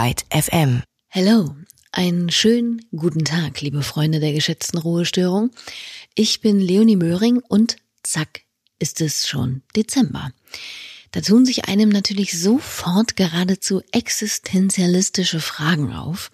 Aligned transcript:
Byte 0.00 0.26
FM. 0.30 0.84
Hello, 1.08 1.56
einen 1.90 2.30
schönen 2.30 2.86
guten 2.94 3.24
Tag, 3.24 3.60
liebe 3.62 3.82
Freunde 3.82 4.20
der 4.20 4.32
geschätzten 4.32 4.78
Ruhestörung. 4.78 5.50
Ich 6.14 6.40
bin 6.40 6.60
Leonie 6.60 6.94
Möhring 6.94 7.42
und 7.48 7.78
zack, 8.04 8.42
ist 8.78 9.00
es 9.00 9.26
schon 9.26 9.62
Dezember. 9.74 10.30
Da 11.10 11.20
tun 11.20 11.44
sich 11.44 11.64
einem 11.64 11.88
natürlich 11.88 12.40
sofort 12.40 13.16
geradezu 13.16 13.82
existenzialistische 13.90 15.40
Fragen 15.40 15.92
auf, 15.92 16.30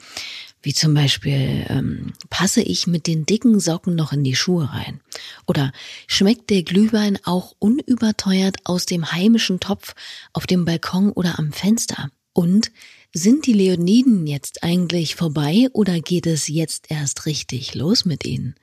wie 0.60 0.74
zum 0.74 0.92
Beispiel, 0.92 1.64
ähm, 1.70 2.12
passe 2.28 2.60
ich 2.60 2.86
mit 2.86 3.06
den 3.06 3.24
dicken 3.24 3.60
Socken 3.60 3.94
noch 3.94 4.12
in 4.12 4.24
die 4.24 4.36
Schuhe 4.36 4.70
rein? 4.74 5.00
Oder 5.46 5.72
schmeckt 6.06 6.50
der 6.50 6.64
Glühwein 6.64 7.18
auch 7.24 7.54
unüberteuert 7.60 8.58
aus 8.64 8.84
dem 8.84 9.10
heimischen 9.10 9.58
Topf 9.58 9.94
auf 10.34 10.46
dem 10.46 10.66
Balkon 10.66 11.12
oder 11.12 11.38
am 11.38 11.50
Fenster? 11.50 12.10
Und 12.34 12.70
sind 13.14 13.46
die 13.46 13.52
Leoniden 13.52 14.26
jetzt 14.26 14.64
eigentlich 14.64 15.14
vorbei 15.14 15.68
oder 15.72 16.00
geht 16.00 16.26
es 16.26 16.48
jetzt 16.48 16.90
erst 16.90 17.26
richtig 17.26 17.74
los 17.74 18.04
mit 18.04 18.24
ihnen? 18.24 18.56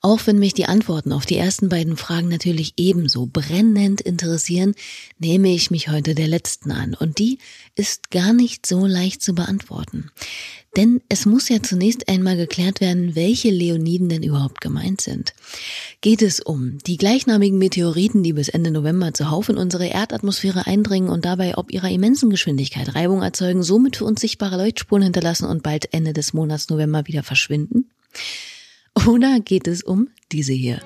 Auch 0.00 0.26
wenn 0.26 0.38
mich 0.38 0.54
die 0.54 0.66
Antworten 0.66 1.12
auf 1.12 1.26
die 1.26 1.36
ersten 1.36 1.68
beiden 1.68 1.96
Fragen 1.96 2.28
natürlich 2.28 2.74
ebenso 2.76 3.26
brennend 3.26 4.00
interessieren, 4.00 4.74
nehme 5.18 5.52
ich 5.52 5.72
mich 5.72 5.88
heute 5.88 6.14
der 6.14 6.28
letzten 6.28 6.70
an. 6.70 6.94
Und 6.94 7.18
die 7.18 7.38
ist 7.74 8.12
gar 8.12 8.32
nicht 8.32 8.64
so 8.64 8.86
leicht 8.86 9.22
zu 9.22 9.34
beantworten. 9.34 10.10
Denn 10.76 11.00
es 11.08 11.26
muss 11.26 11.48
ja 11.48 11.60
zunächst 11.62 12.08
einmal 12.08 12.36
geklärt 12.36 12.80
werden, 12.80 13.16
welche 13.16 13.50
Leoniden 13.50 14.08
denn 14.08 14.22
überhaupt 14.22 14.60
gemeint 14.60 15.00
sind. 15.00 15.32
Geht 16.00 16.22
es 16.22 16.38
um 16.38 16.78
die 16.86 16.96
gleichnamigen 16.96 17.58
Meteoriten, 17.58 18.22
die 18.22 18.34
bis 18.34 18.48
Ende 18.48 18.70
November 18.70 19.12
zuhauf 19.12 19.48
in 19.48 19.56
unsere 19.56 19.88
Erdatmosphäre 19.88 20.66
eindringen 20.66 21.10
und 21.10 21.24
dabei 21.24 21.58
ob 21.58 21.72
ihrer 21.72 21.90
immensen 21.90 22.30
Geschwindigkeit 22.30 22.94
Reibung 22.94 23.22
erzeugen, 23.22 23.64
somit 23.64 23.96
für 23.96 24.04
uns 24.04 24.20
sichtbare 24.20 24.58
Leuchtspuren 24.58 25.02
hinterlassen 25.02 25.46
und 25.46 25.64
bald 25.64 25.92
Ende 25.92 26.12
des 26.12 26.32
Monats 26.32 26.68
November 26.68 27.08
wieder 27.08 27.24
verschwinden? 27.24 27.90
Oder 29.06 29.40
geht 29.40 29.68
es 29.68 29.82
um 29.82 30.08
diese 30.32 30.52
hier? 30.52 30.80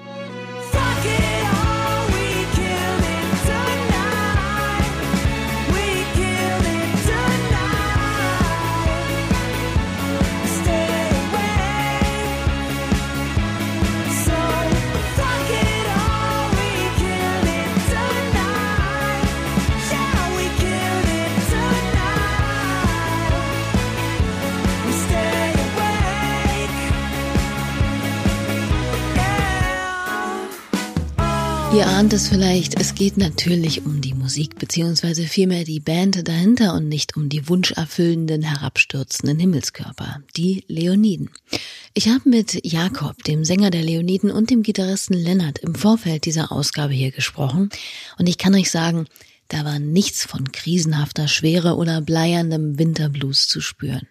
Ihr 31.75 31.87
ahnt 31.87 32.12
es 32.12 32.28
vielleicht, 32.28 32.78
es 32.78 32.95
geht 32.95 33.17
natürlich 33.17 33.87
um 33.87 34.03
die 34.03 34.12
Musik, 34.12 34.59
beziehungsweise 34.59 35.23
vielmehr 35.23 35.65
die 35.65 35.81
Band 35.81 36.29
dahinter 36.29 36.75
und 36.75 36.87
nicht 36.87 37.17
um 37.17 37.31
die 37.31 37.48
wunscherfüllenden, 37.48 38.42
herabstürzenden 38.42 39.39
Himmelskörper, 39.39 40.20
die 40.37 40.64
Leoniden. 40.69 41.31
Ich 41.95 42.09
habe 42.09 42.29
mit 42.29 42.61
Jakob, 42.67 43.25
dem 43.25 43.47
Sänger 43.47 43.70
der 43.70 43.83
Leoniden 43.83 44.31
und 44.31 44.51
dem 44.51 44.62
Gitarristen 44.62 45.14
Lennart 45.14 45.61
im 45.61 45.75
Vorfeld 45.75 46.27
dieser 46.27 46.53
Ausgabe 46.53 46.92
hier 46.92 47.11
gesprochen 47.11 47.70
und 48.19 48.29
ich 48.29 48.36
kann 48.36 48.55
euch 48.55 48.70
sagen, 48.70 49.07
da 49.48 49.64
war 49.64 49.79
nichts 49.79 50.27
von 50.27 50.53
krisenhafter 50.53 51.27
Schwere 51.27 51.77
oder 51.77 52.03
bleierndem 52.03 52.79
Winterblues 52.79 53.48
zu 53.48 53.62
spüren. 53.62 54.07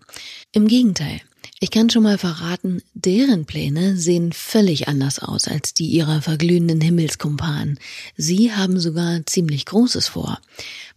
Im 0.51 0.67
Gegenteil, 0.67 1.21
ich 1.63 1.69
kann 1.69 1.91
schon 1.91 2.01
mal 2.01 2.17
verraten, 2.17 2.81
deren 2.95 3.45
Pläne 3.45 3.95
sehen 3.95 4.33
völlig 4.33 4.87
anders 4.87 5.19
aus 5.19 5.47
als 5.47 5.75
die 5.75 5.85
ihrer 5.85 6.23
verglühenden 6.23 6.81
Himmelskumpanen. 6.81 7.79
Sie 8.17 8.51
haben 8.51 8.79
sogar 8.79 9.23
ziemlich 9.27 9.67
Großes 9.67 10.07
vor. 10.07 10.39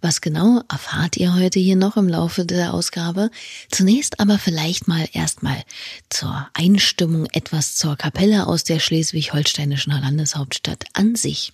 Was 0.01 0.23
genau 0.23 0.63
erfahrt 0.71 1.19
ihr 1.19 1.35
heute 1.35 1.61
hier 1.61 1.77
noch 1.77 1.99
im 1.99 2.09
Laufe 2.09 2.47
der 2.47 2.73
Ausgabe? 2.73 3.31
Zunächst 3.71 4.21
aber 4.21 4.39
vielleicht 4.39 4.89
mal 4.89 5.07
erstmal 5.13 5.63
zur 6.09 6.49
Einstimmung 6.55 7.27
etwas 7.33 7.77
zur 7.77 7.97
Kapelle 7.97 8.47
aus 8.47 8.65
der 8.65 8.81
schleswig-holsteinischen 8.81 9.93
Landeshauptstadt 9.93 10.87
an 10.95 11.15
sich. 11.15 11.53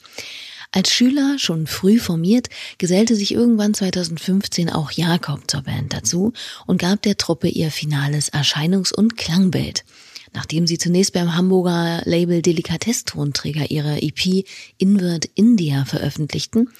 Als 0.73 0.93
Schüler, 0.93 1.37
schon 1.39 1.67
früh 1.67 1.99
formiert, 1.99 2.49
gesellte 2.79 3.17
sich 3.17 3.35
irgendwann 3.35 3.75
2015 3.75 4.71
auch 4.71 4.93
Jakob 4.93 5.51
zur 5.51 5.63
Band 5.63 5.93
dazu 5.93 6.33
und 6.67 6.81
gab 6.81 7.03
der 7.03 7.17
Truppe 7.17 7.49
ihr 7.49 7.73
finales 7.73 8.33
Erscheinungs- 8.33 8.95
und 8.95 9.17
Klangbild. 9.17 9.85
Nachdem 10.33 10.69
sie 10.69 10.79
zunächst 10.79 11.13
beim 11.13 11.35
Hamburger 11.35 12.03
Label 12.05 12.41
Delikatess-Tonträger 12.41 13.69
ihre 13.73 14.01
EP 14.01 14.45
Invert 14.79 15.29
India 15.35 15.85
veröffentlichten, 15.85 16.71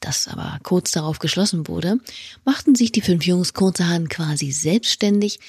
das 0.00 0.28
aber 0.28 0.58
kurz 0.62 0.92
darauf 0.92 1.18
geschlossen 1.18 1.66
wurde, 1.66 1.98
machten 2.44 2.74
sich 2.74 2.92
die 2.92 3.00
fünf 3.00 3.24
Jungs 3.24 3.54
kurzerhand 3.54 4.10
quasi 4.10 4.50
selbstständig, 4.50 5.40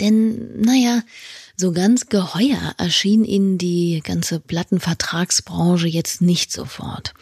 denn, 0.00 0.60
naja, 0.60 1.02
so 1.56 1.72
ganz 1.72 2.06
geheuer 2.06 2.74
erschien 2.78 3.24
ihnen 3.24 3.58
die 3.58 4.00
ganze 4.04 4.40
Plattenvertragsbranche 4.40 5.88
jetzt 5.88 6.20
nicht 6.20 6.52
sofort. 6.52 7.14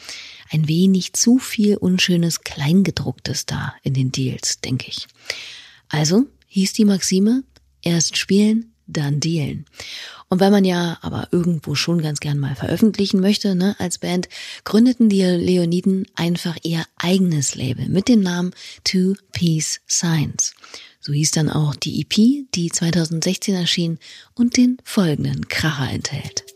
Ein 0.50 0.68
wenig 0.68 1.12
zu 1.12 1.38
viel 1.38 1.76
unschönes 1.76 2.40
Kleingedrucktes 2.40 3.46
da 3.46 3.74
in 3.82 3.94
den 3.94 4.12
Deals, 4.12 4.60
denke 4.60 4.88
ich. 4.88 5.06
Also 5.88 6.24
hieß 6.48 6.72
die 6.72 6.84
Maxime, 6.84 7.44
erst 7.82 8.16
spielen, 8.16 8.74
dann 8.86 9.20
dealen. 9.20 9.64
Und 10.28 10.40
weil 10.40 10.50
man 10.50 10.64
ja 10.64 10.98
aber 11.00 11.28
irgendwo 11.30 11.74
schon 11.74 12.02
ganz 12.02 12.20
gern 12.20 12.38
mal 12.38 12.54
veröffentlichen 12.54 13.20
möchte, 13.20 13.54
ne, 13.54 13.76
als 13.78 13.98
Band, 13.98 14.28
gründeten 14.64 15.08
die 15.08 15.22
Leoniden 15.22 16.06
einfach 16.14 16.56
ihr 16.62 16.84
eigenes 16.96 17.54
Label 17.54 17.88
mit 17.88 18.08
dem 18.08 18.20
Namen 18.20 18.52
Two 18.82 19.14
Piece 19.32 19.80
Science. 19.88 20.54
So 21.06 21.12
hieß 21.12 21.32
dann 21.32 21.50
auch 21.50 21.76
die 21.76 22.00
EP, 22.00 22.46
die 22.54 22.70
2016 22.70 23.54
erschien 23.54 23.98
und 24.32 24.56
den 24.56 24.78
folgenden 24.84 25.48
Kracher 25.48 25.92
enthält. 25.92 26.53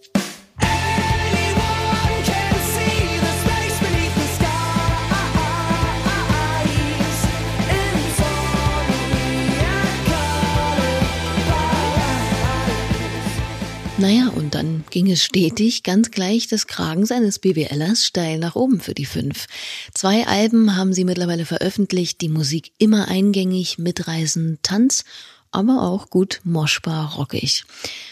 Naja, 13.99 14.29
und 14.29 14.55
dann 14.55 14.85
ging 14.91 15.11
es 15.11 15.25
stetig, 15.25 15.83
ganz 15.83 16.13
gleich 16.13 16.47
des 16.47 16.69
Kragens 16.69 17.11
eines 17.11 17.41
BWLers 17.41 18.07
steil 18.07 18.39
nach 18.39 18.55
oben 18.55 18.79
für 18.81 18.95
die 18.95 19.07
fünf. 19.07 19.47
Zwei 19.93 20.25
Alben 20.25 20.77
haben 20.77 20.93
sie 20.93 21.03
mittlerweile 21.03 21.45
veröffentlicht, 21.45 22.21
die 22.21 22.29
Musik 22.29 22.71
immer 22.79 23.09
eingängig, 23.09 23.77
mitreißend, 23.79 24.63
Tanz, 24.63 25.05
aber 25.51 25.83
auch 25.83 26.11
gut 26.11 26.41
moschbar 26.45 27.17
rockig. 27.17 27.65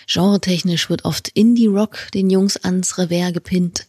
Genretechnisch 0.08 0.91
wird 0.91 1.04
oft 1.04 1.28
Indie-Rock 1.28 2.10
den 2.14 2.30
Jungs 2.30 2.56
ans 2.56 2.98
Revers 2.98 3.32
gepinnt, 3.32 3.86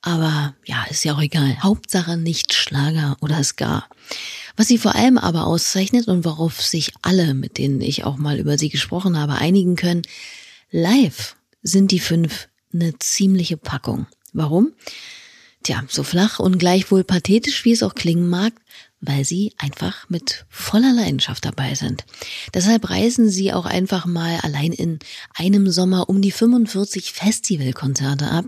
aber 0.00 0.54
ja, 0.64 0.84
ist 0.88 1.04
ja 1.04 1.14
auch 1.14 1.20
egal. 1.20 1.62
Hauptsache 1.62 2.16
nicht 2.16 2.54
Schlager 2.54 3.18
oder 3.20 3.44
Ska. 3.44 3.84
Was 4.56 4.68
sie 4.68 4.78
vor 4.78 4.94
allem 4.94 5.18
aber 5.18 5.46
auszeichnet 5.46 6.08
und 6.08 6.24
worauf 6.24 6.62
sich 6.62 6.94
alle, 7.02 7.34
mit 7.34 7.58
denen 7.58 7.82
ich 7.82 8.04
auch 8.04 8.16
mal 8.16 8.38
über 8.38 8.56
sie 8.56 8.70
gesprochen 8.70 9.18
habe, 9.18 9.34
einigen 9.34 9.76
können, 9.76 10.02
Live 10.76 11.36
sind 11.62 11.92
die 11.92 12.00
fünf 12.00 12.48
eine 12.72 12.98
ziemliche 12.98 13.56
Packung. 13.56 14.08
Warum? 14.32 14.72
Tja, 15.62 15.84
so 15.86 16.02
flach 16.02 16.40
und 16.40 16.58
gleichwohl 16.58 17.04
pathetisch, 17.04 17.64
wie 17.64 17.70
es 17.70 17.84
auch 17.84 17.94
klingen 17.94 18.28
mag, 18.28 18.52
weil 19.00 19.24
sie 19.24 19.52
einfach 19.56 20.10
mit 20.10 20.46
voller 20.48 20.92
Leidenschaft 20.92 21.44
dabei 21.44 21.76
sind. 21.76 22.04
Deshalb 22.54 22.90
reisen 22.90 23.30
sie 23.30 23.52
auch 23.52 23.66
einfach 23.66 24.04
mal 24.04 24.40
allein 24.42 24.72
in 24.72 24.98
einem 25.36 25.70
Sommer 25.70 26.08
um 26.08 26.20
die 26.20 26.32
45 26.32 27.12
Festivalkonzerte 27.12 28.28
ab, 28.28 28.46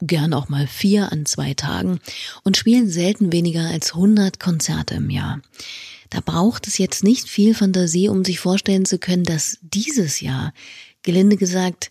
gern 0.00 0.34
auch 0.34 0.48
mal 0.48 0.66
vier 0.66 1.12
an 1.12 1.24
zwei 1.24 1.54
Tagen 1.54 2.00
und 2.42 2.56
spielen 2.56 2.90
selten 2.90 3.32
weniger 3.32 3.68
als 3.68 3.94
100 3.94 4.40
Konzerte 4.40 4.96
im 4.96 5.08
Jahr. 5.08 5.40
Da 6.10 6.18
braucht 6.18 6.66
es 6.66 6.78
jetzt 6.78 7.04
nicht 7.04 7.28
viel 7.28 7.54
Fantasie, 7.54 8.08
um 8.08 8.24
sich 8.24 8.40
vorstellen 8.40 8.84
zu 8.84 8.98
können, 8.98 9.22
dass 9.22 9.58
dieses 9.62 10.20
Jahr 10.20 10.52
gelinde 11.02 11.36
gesagt, 11.36 11.90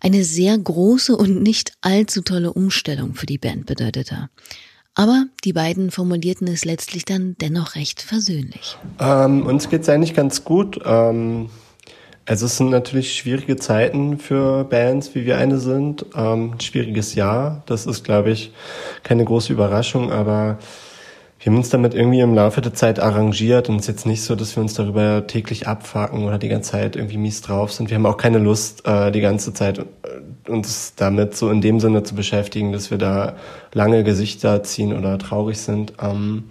eine 0.00 0.24
sehr 0.24 0.56
große 0.58 1.16
und 1.16 1.42
nicht 1.42 1.72
allzu 1.80 2.22
tolle 2.22 2.52
Umstellung 2.52 3.14
für 3.14 3.26
die 3.26 3.38
Band 3.38 3.66
bedeutete. 3.66 4.28
Aber 4.94 5.24
die 5.44 5.52
beiden 5.52 5.90
formulierten 5.90 6.46
es 6.46 6.64
letztlich 6.64 7.04
dann 7.04 7.36
dennoch 7.40 7.74
recht 7.74 8.00
versöhnlich. 8.00 8.76
Ähm, 9.00 9.44
uns 9.44 9.68
geht's 9.68 9.88
eigentlich 9.88 10.14
ganz 10.14 10.44
gut. 10.44 10.78
Ähm, 10.84 11.48
also 12.26 12.46
es 12.46 12.56
sind 12.56 12.70
natürlich 12.70 13.14
schwierige 13.14 13.56
Zeiten 13.56 14.18
für 14.18 14.64
Bands, 14.64 15.14
wie 15.14 15.26
wir 15.26 15.36
eine 15.36 15.58
sind. 15.58 16.06
Ähm, 16.14 16.54
schwieriges 16.60 17.14
Jahr. 17.14 17.62
Das 17.66 17.86
ist, 17.86 18.04
glaube 18.04 18.30
ich, 18.30 18.52
keine 19.02 19.24
große 19.24 19.52
Überraschung, 19.52 20.12
aber 20.12 20.58
wir 21.44 21.52
haben 21.52 21.58
uns 21.58 21.68
damit 21.68 21.92
irgendwie 21.92 22.20
im 22.20 22.32
Laufe 22.32 22.62
der 22.62 22.72
Zeit 22.72 22.98
arrangiert 22.98 23.68
und 23.68 23.76
es 23.76 23.82
ist 23.82 23.88
jetzt 23.88 24.06
nicht 24.06 24.22
so, 24.22 24.34
dass 24.34 24.56
wir 24.56 24.62
uns 24.62 24.72
darüber 24.72 25.26
täglich 25.26 25.68
abfacken 25.68 26.24
oder 26.24 26.38
die 26.38 26.48
ganze 26.48 26.70
Zeit 26.70 26.96
irgendwie 26.96 27.18
mies 27.18 27.42
drauf 27.42 27.70
sind. 27.70 27.90
Wir 27.90 27.96
haben 27.96 28.06
auch 28.06 28.16
keine 28.16 28.38
Lust, 28.38 28.86
äh, 28.86 29.12
die 29.12 29.20
ganze 29.20 29.52
Zeit 29.52 29.78
äh, 29.80 30.50
uns 30.50 30.94
damit 30.94 31.36
so 31.36 31.50
in 31.50 31.60
dem 31.60 31.80
Sinne 31.80 32.02
zu 32.02 32.14
beschäftigen, 32.14 32.72
dass 32.72 32.90
wir 32.90 32.96
da 32.96 33.34
lange 33.74 34.04
Gesichter 34.04 34.62
ziehen 34.62 34.96
oder 34.96 35.18
traurig 35.18 35.58
sind. 35.58 35.92
Ähm, 36.00 36.44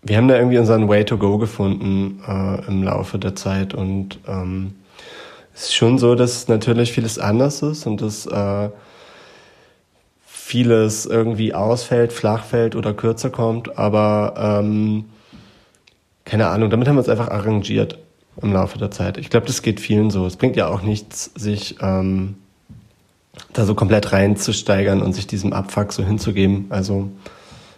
wir 0.00 0.16
haben 0.16 0.28
da 0.28 0.36
irgendwie 0.36 0.56
unseren 0.56 0.88
Way 0.88 1.04
to 1.04 1.18
go 1.18 1.36
gefunden 1.36 2.22
äh, 2.26 2.66
im 2.68 2.82
Laufe 2.82 3.18
der 3.18 3.36
Zeit 3.36 3.74
und 3.74 4.20
ähm, 4.26 4.72
es 5.54 5.64
ist 5.64 5.74
schon 5.74 5.98
so, 5.98 6.14
dass 6.14 6.48
natürlich 6.48 6.92
vieles 6.92 7.18
anders 7.18 7.60
ist 7.60 7.86
und 7.86 8.00
dass 8.00 8.24
äh, 8.24 8.70
vieles 10.52 11.06
irgendwie 11.06 11.54
ausfällt, 11.54 12.12
flach 12.12 12.44
fällt 12.44 12.76
oder 12.76 12.92
kürzer 12.92 13.30
kommt, 13.30 13.78
aber 13.78 14.34
ähm, 14.36 15.06
keine 16.26 16.48
Ahnung, 16.48 16.68
damit 16.68 16.86
haben 16.86 16.96
wir 16.96 16.98
uns 16.98 17.08
einfach 17.08 17.30
arrangiert 17.30 17.96
im 18.42 18.52
Laufe 18.52 18.76
der 18.76 18.90
Zeit. 18.90 19.16
Ich 19.16 19.30
glaube, 19.30 19.46
das 19.46 19.62
geht 19.62 19.80
vielen 19.80 20.10
so. 20.10 20.26
Es 20.26 20.36
bringt 20.36 20.56
ja 20.56 20.66
auch 20.68 20.82
nichts, 20.82 21.30
sich 21.34 21.76
ähm, 21.80 22.34
da 23.54 23.64
so 23.64 23.74
komplett 23.74 24.12
reinzusteigern 24.12 25.00
und 25.00 25.14
sich 25.14 25.26
diesem 25.26 25.54
Abfuck 25.54 25.94
so 25.94 26.04
hinzugeben. 26.04 26.66
Also 26.68 27.08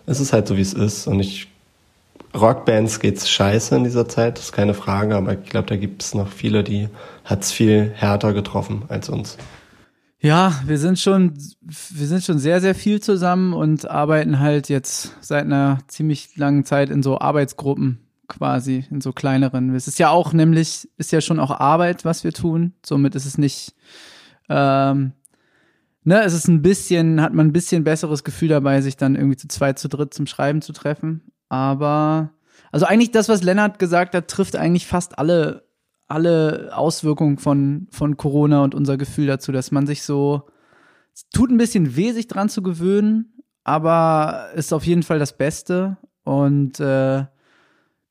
es 0.06 0.18
ist 0.18 0.32
halt 0.32 0.48
so, 0.48 0.56
wie 0.56 0.62
es 0.62 0.72
ist. 0.72 1.06
Und 1.06 1.20
ich 1.20 1.46
Rockbands 2.34 2.98
geht's 2.98 3.30
scheiße 3.30 3.76
in 3.76 3.84
dieser 3.84 4.08
Zeit, 4.08 4.38
das 4.38 4.46
ist 4.46 4.52
keine 4.52 4.74
Frage, 4.74 5.14
aber 5.14 5.34
ich 5.34 5.48
glaube, 5.48 5.68
da 5.68 5.76
gibt 5.76 6.02
es 6.02 6.12
noch 6.12 6.26
viele, 6.26 6.64
die 6.64 6.88
hat's 7.24 7.52
viel 7.52 7.92
härter 7.94 8.32
getroffen 8.32 8.82
als 8.88 9.08
uns. 9.08 9.38
Ja, 10.24 10.58
wir 10.64 10.78
sind 10.78 10.98
schon, 10.98 11.34
wir 11.60 12.06
sind 12.06 12.24
schon 12.24 12.38
sehr, 12.38 12.62
sehr 12.62 12.74
viel 12.74 12.98
zusammen 12.98 13.52
und 13.52 13.90
arbeiten 13.90 14.40
halt 14.40 14.70
jetzt 14.70 15.14
seit 15.20 15.44
einer 15.44 15.80
ziemlich 15.86 16.34
langen 16.38 16.64
Zeit 16.64 16.88
in 16.88 17.02
so 17.02 17.18
Arbeitsgruppen 17.18 17.98
quasi, 18.26 18.86
in 18.90 19.02
so 19.02 19.12
kleineren. 19.12 19.74
Es 19.74 19.86
ist 19.86 19.98
ja 19.98 20.08
auch 20.08 20.32
nämlich, 20.32 20.88
ist 20.96 21.12
ja 21.12 21.20
schon 21.20 21.38
auch 21.38 21.50
Arbeit, 21.50 22.06
was 22.06 22.24
wir 22.24 22.32
tun. 22.32 22.72
Somit 22.82 23.14
ist 23.16 23.26
es 23.26 23.36
nicht, 23.36 23.74
ähm, 24.48 25.12
ne, 26.04 26.22
es 26.22 26.32
ist 26.32 26.48
ein 26.48 26.62
bisschen, 26.62 27.20
hat 27.20 27.34
man 27.34 27.48
ein 27.48 27.52
bisschen 27.52 27.84
besseres 27.84 28.24
Gefühl 28.24 28.48
dabei, 28.48 28.80
sich 28.80 28.96
dann 28.96 29.16
irgendwie 29.16 29.36
zu 29.36 29.48
zweit, 29.48 29.78
zu 29.78 29.88
dritt 29.90 30.14
zum 30.14 30.26
Schreiben 30.26 30.62
zu 30.62 30.72
treffen. 30.72 31.20
Aber, 31.50 32.30
also 32.72 32.86
eigentlich 32.86 33.10
das, 33.10 33.28
was 33.28 33.42
Lennart 33.42 33.78
gesagt 33.78 34.14
hat, 34.14 34.28
trifft 34.28 34.56
eigentlich 34.56 34.86
fast 34.86 35.18
alle 35.18 35.63
alle 36.06 36.70
Auswirkungen 36.74 37.38
von, 37.38 37.88
von 37.90 38.16
Corona 38.16 38.62
und 38.62 38.74
unser 38.74 38.96
Gefühl 38.96 39.26
dazu, 39.26 39.52
dass 39.52 39.70
man 39.70 39.86
sich 39.86 40.02
so, 40.02 40.48
es 41.14 41.28
tut 41.30 41.50
ein 41.50 41.58
bisschen 41.58 41.96
weh, 41.96 42.12
sich 42.12 42.28
dran 42.28 42.48
zu 42.48 42.62
gewöhnen, 42.62 43.42
aber 43.62 44.48
ist 44.54 44.72
auf 44.72 44.84
jeden 44.86 45.02
Fall 45.02 45.18
das 45.18 45.36
Beste. 45.36 45.96
Und 46.24 46.80
äh, 46.80 47.24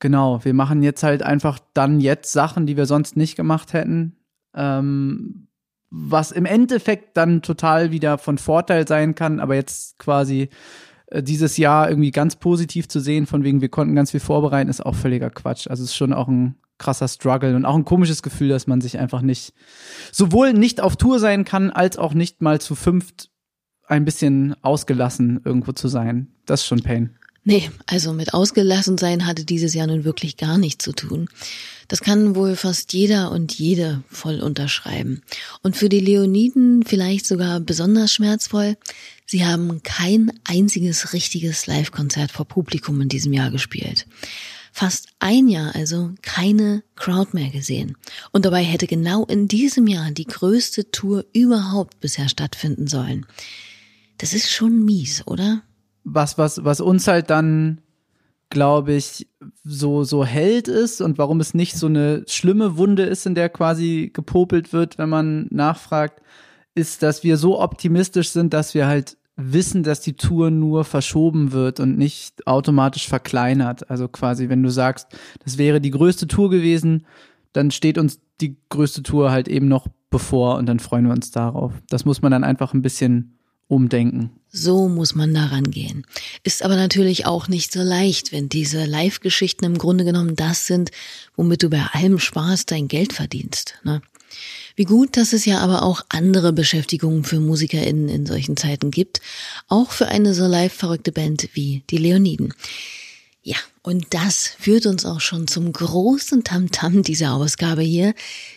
genau, 0.00 0.44
wir 0.44 0.54
machen 0.54 0.82
jetzt 0.82 1.02
halt 1.02 1.22
einfach 1.22 1.58
dann 1.74 2.00
jetzt 2.00 2.32
Sachen, 2.32 2.66
die 2.66 2.76
wir 2.76 2.86
sonst 2.86 3.16
nicht 3.16 3.36
gemacht 3.36 3.72
hätten. 3.72 4.16
Ähm, 4.54 5.48
was 5.90 6.32
im 6.32 6.44
Endeffekt 6.44 7.16
dann 7.16 7.42
total 7.42 7.92
wieder 7.92 8.18
von 8.18 8.36
Vorteil 8.36 8.88
sein 8.88 9.14
kann, 9.14 9.38
aber 9.38 9.54
jetzt 9.54 9.98
quasi 9.98 10.48
äh, 11.06 11.22
dieses 11.22 11.56
Jahr 11.56 11.88
irgendwie 11.88 12.10
ganz 12.10 12.36
positiv 12.36 12.88
zu 12.88 12.98
sehen, 12.98 13.26
von 13.26 13.44
wegen 13.44 13.60
wir 13.60 13.68
konnten 13.68 13.94
ganz 13.94 14.10
viel 14.10 14.20
vorbereiten, 14.20 14.70
ist 14.70 14.84
auch 14.84 14.96
völliger 14.96 15.30
Quatsch. 15.30 15.68
Also 15.68 15.84
es 15.84 15.90
ist 15.90 15.96
schon 15.96 16.12
auch 16.12 16.26
ein 16.26 16.56
krasser 16.78 17.08
Struggle 17.08 17.54
und 17.56 17.64
auch 17.64 17.76
ein 17.76 17.84
komisches 17.84 18.22
Gefühl, 18.22 18.48
dass 18.48 18.66
man 18.66 18.80
sich 18.80 18.98
einfach 18.98 19.22
nicht 19.22 19.52
sowohl 20.12 20.52
nicht 20.52 20.80
auf 20.80 20.96
Tour 20.96 21.18
sein 21.18 21.44
kann, 21.44 21.70
als 21.70 21.98
auch 21.98 22.14
nicht 22.14 22.42
mal 22.42 22.60
zu 22.60 22.74
fünft 22.74 23.30
ein 23.86 24.04
bisschen 24.04 24.54
ausgelassen 24.62 25.40
irgendwo 25.44 25.72
zu 25.72 25.88
sein. 25.88 26.28
Das 26.46 26.62
ist 26.62 26.66
schon 26.66 26.82
Pain. 26.82 27.16
Nee, 27.46 27.70
also 27.86 28.14
mit 28.14 28.32
ausgelassen 28.32 28.96
sein 28.96 29.26
hatte 29.26 29.44
dieses 29.44 29.74
Jahr 29.74 29.86
nun 29.86 30.04
wirklich 30.04 30.38
gar 30.38 30.56
nichts 30.56 30.82
zu 30.82 30.92
tun. 30.92 31.28
Das 31.88 32.00
kann 32.00 32.34
wohl 32.34 32.56
fast 32.56 32.94
jeder 32.94 33.30
und 33.30 33.52
jede 33.52 34.02
voll 34.08 34.40
unterschreiben. 34.40 35.20
Und 35.62 35.76
für 35.76 35.90
die 35.90 36.00
Leoniden 36.00 36.82
vielleicht 36.86 37.26
sogar 37.26 37.60
besonders 37.60 38.14
schmerzvoll, 38.14 38.78
sie 39.26 39.44
haben 39.44 39.82
kein 39.82 40.32
einziges 40.44 41.12
richtiges 41.12 41.66
Live-Konzert 41.66 42.32
vor 42.32 42.46
Publikum 42.46 43.02
in 43.02 43.10
diesem 43.10 43.34
Jahr 43.34 43.50
gespielt 43.50 44.06
fast 44.74 45.10
ein 45.20 45.46
Jahr 45.46 45.72
also 45.76 46.10
keine 46.20 46.82
Crowd 46.96 47.30
mehr 47.32 47.50
gesehen. 47.50 47.96
Und 48.32 48.44
dabei 48.44 48.64
hätte 48.64 48.88
genau 48.88 49.24
in 49.24 49.46
diesem 49.46 49.86
Jahr 49.86 50.10
die 50.10 50.26
größte 50.26 50.90
Tour 50.90 51.24
überhaupt 51.32 52.00
bisher 52.00 52.28
stattfinden 52.28 52.88
sollen. 52.88 53.24
Das 54.18 54.34
ist 54.34 54.50
schon 54.50 54.84
mies, 54.84 55.24
oder? 55.28 55.62
Was, 56.02 56.38
was, 56.38 56.64
was 56.64 56.80
uns 56.80 57.06
halt 57.06 57.30
dann, 57.30 57.82
glaube 58.50 58.94
ich, 58.94 59.28
so, 59.62 60.02
so 60.02 60.24
hält 60.24 60.66
ist 60.66 61.00
und 61.00 61.18
warum 61.18 61.38
es 61.38 61.54
nicht 61.54 61.76
so 61.76 61.86
eine 61.86 62.24
schlimme 62.26 62.76
Wunde 62.76 63.04
ist, 63.04 63.26
in 63.26 63.36
der 63.36 63.50
quasi 63.50 64.10
gepopelt 64.12 64.72
wird, 64.72 64.98
wenn 64.98 65.08
man 65.08 65.46
nachfragt, 65.50 66.20
ist, 66.74 67.04
dass 67.04 67.22
wir 67.22 67.36
so 67.36 67.60
optimistisch 67.60 68.30
sind, 68.30 68.52
dass 68.52 68.74
wir 68.74 68.88
halt 68.88 69.16
wissen, 69.36 69.82
dass 69.82 70.00
die 70.00 70.14
Tour 70.14 70.50
nur 70.50 70.84
verschoben 70.84 71.52
wird 71.52 71.80
und 71.80 71.98
nicht 71.98 72.46
automatisch 72.46 73.08
verkleinert. 73.08 73.90
Also 73.90 74.08
quasi, 74.08 74.48
wenn 74.48 74.62
du 74.62 74.70
sagst, 74.70 75.08
das 75.44 75.58
wäre 75.58 75.80
die 75.80 75.90
größte 75.90 76.26
Tour 76.26 76.50
gewesen, 76.50 77.06
dann 77.52 77.70
steht 77.70 77.98
uns 77.98 78.20
die 78.40 78.56
größte 78.68 79.02
Tour 79.02 79.30
halt 79.30 79.48
eben 79.48 79.68
noch 79.68 79.86
bevor 80.10 80.56
und 80.56 80.66
dann 80.66 80.78
freuen 80.78 81.06
wir 81.06 81.12
uns 81.12 81.30
darauf. 81.30 81.72
Das 81.88 82.04
muss 82.04 82.22
man 82.22 82.30
dann 82.30 82.44
einfach 82.44 82.74
ein 82.74 82.82
bisschen 82.82 83.36
umdenken. 83.66 84.30
So 84.50 84.88
muss 84.88 85.14
man 85.14 85.34
daran 85.34 85.64
gehen. 85.64 86.06
Ist 86.44 86.64
aber 86.64 86.76
natürlich 86.76 87.26
auch 87.26 87.48
nicht 87.48 87.72
so 87.72 87.82
leicht, 87.82 88.30
wenn 88.30 88.48
diese 88.48 88.84
Live-Geschichten 88.84 89.64
im 89.64 89.78
Grunde 89.78 90.04
genommen 90.04 90.36
das 90.36 90.66
sind, 90.66 90.90
womit 91.34 91.62
du 91.62 91.70
bei 91.70 91.82
allem 91.92 92.18
Spaß 92.18 92.66
dein 92.66 92.86
Geld 92.86 93.12
verdienst. 93.12 93.80
Ne? 93.82 94.00
Wie 94.76 94.84
gut, 94.84 95.16
dass 95.16 95.32
es 95.32 95.44
ja 95.44 95.58
aber 95.58 95.82
auch 95.82 96.04
andere 96.08 96.52
Beschäftigungen 96.52 97.24
für 97.24 97.38
MusikerInnen 97.38 98.08
in 98.08 98.26
solchen 98.26 98.56
Zeiten 98.56 98.90
gibt, 98.90 99.20
auch 99.68 99.92
für 99.92 100.08
eine 100.08 100.34
so 100.34 100.46
live 100.46 100.72
verrückte 100.72 101.12
Band 101.12 101.48
wie 101.52 101.84
die 101.90 101.98
Leoniden. 101.98 102.54
Ja, 103.46 103.58
und 103.82 104.06
das 104.10 104.48
führt 104.58 104.86
uns 104.86 105.04
auch 105.04 105.20
schon 105.20 105.46
zum 105.46 105.70
großen 105.70 106.44
Tamtam 106.44 106.94
-Tam 106.94 107.02
dieser 107.02 107.34
Ausgabe 107.34 107.82
hier, 107.82 108.14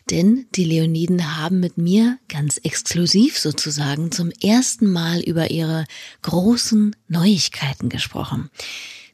denn 0.10 0.48
die 0.56 0.64
Leoniden 0.64 1.38
haben 1.38 1.60
mit 1.60 1.78
mir 1.78 2.18
ganz 2.30 2.58
exklusiv 2.64 3.38
sozusagen 3.38 4.12
zum 4.14 4.32
ersten 4.42 4.90
Mal 4.90 5.20
über 5.20 5.52
ihre 5.52 5.86
großen 6.22 6.96
Neuigkeiten 7.10 7.90
gesprochen. 7.90 8.50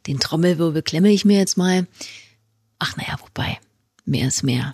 Den 0.05 0.19
Trommelwirbel 0.19 0.83
klemme 0.83 1.11
ich 1.11 1.25
mir 1.25 1.39
jetzt 1.39 1.57
mal. 1.57 1.87
Ach 2.77 2.95
naja, 2.95 3.17
wobei, 3.19 3.57
mehr 4.05 4.27
ist 4.27 4.43
mehr. 4.43 4.71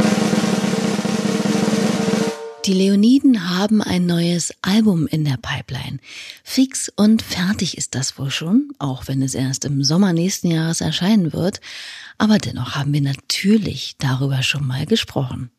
Die 2.66 2.74
Leoniden 2.74 3.50
haben 3.50 3.82
ein 3.82 4.06
neues 4.06 4.54
Album 4.62 5.08
in 5.08 5.24
der 5.24 5.38
Pipeline. 5.38 6.00
Fix 6.44 6.90
und 6.90 7.22
fertig 7.22 7.78
ist 7.78 7.96
das 7.96 8.20
wohl 8.20 8.30
schon, 8.30 8.74
auch 8.80 9.08
wenn 9.08 9.22
es 9.22 9.34
erst 9.34 9.64
im 9.64 9.84
Sommer 9.84 10.12
nächsten 10.12 10.52
Jahres 10.52 10.82
erscheinen 10.82 11.32
wird. 11.32 11.62
Aber 12.18 12.38
dennoch 12.38 12.76
haben 12.76 12.92
wir 12.92 13.02
natürlich 13.02 13.96
darüber 13.98 14.44
schon 14.44 14.68
mal 14.68 14.86
gesprochen. 14.86 15.52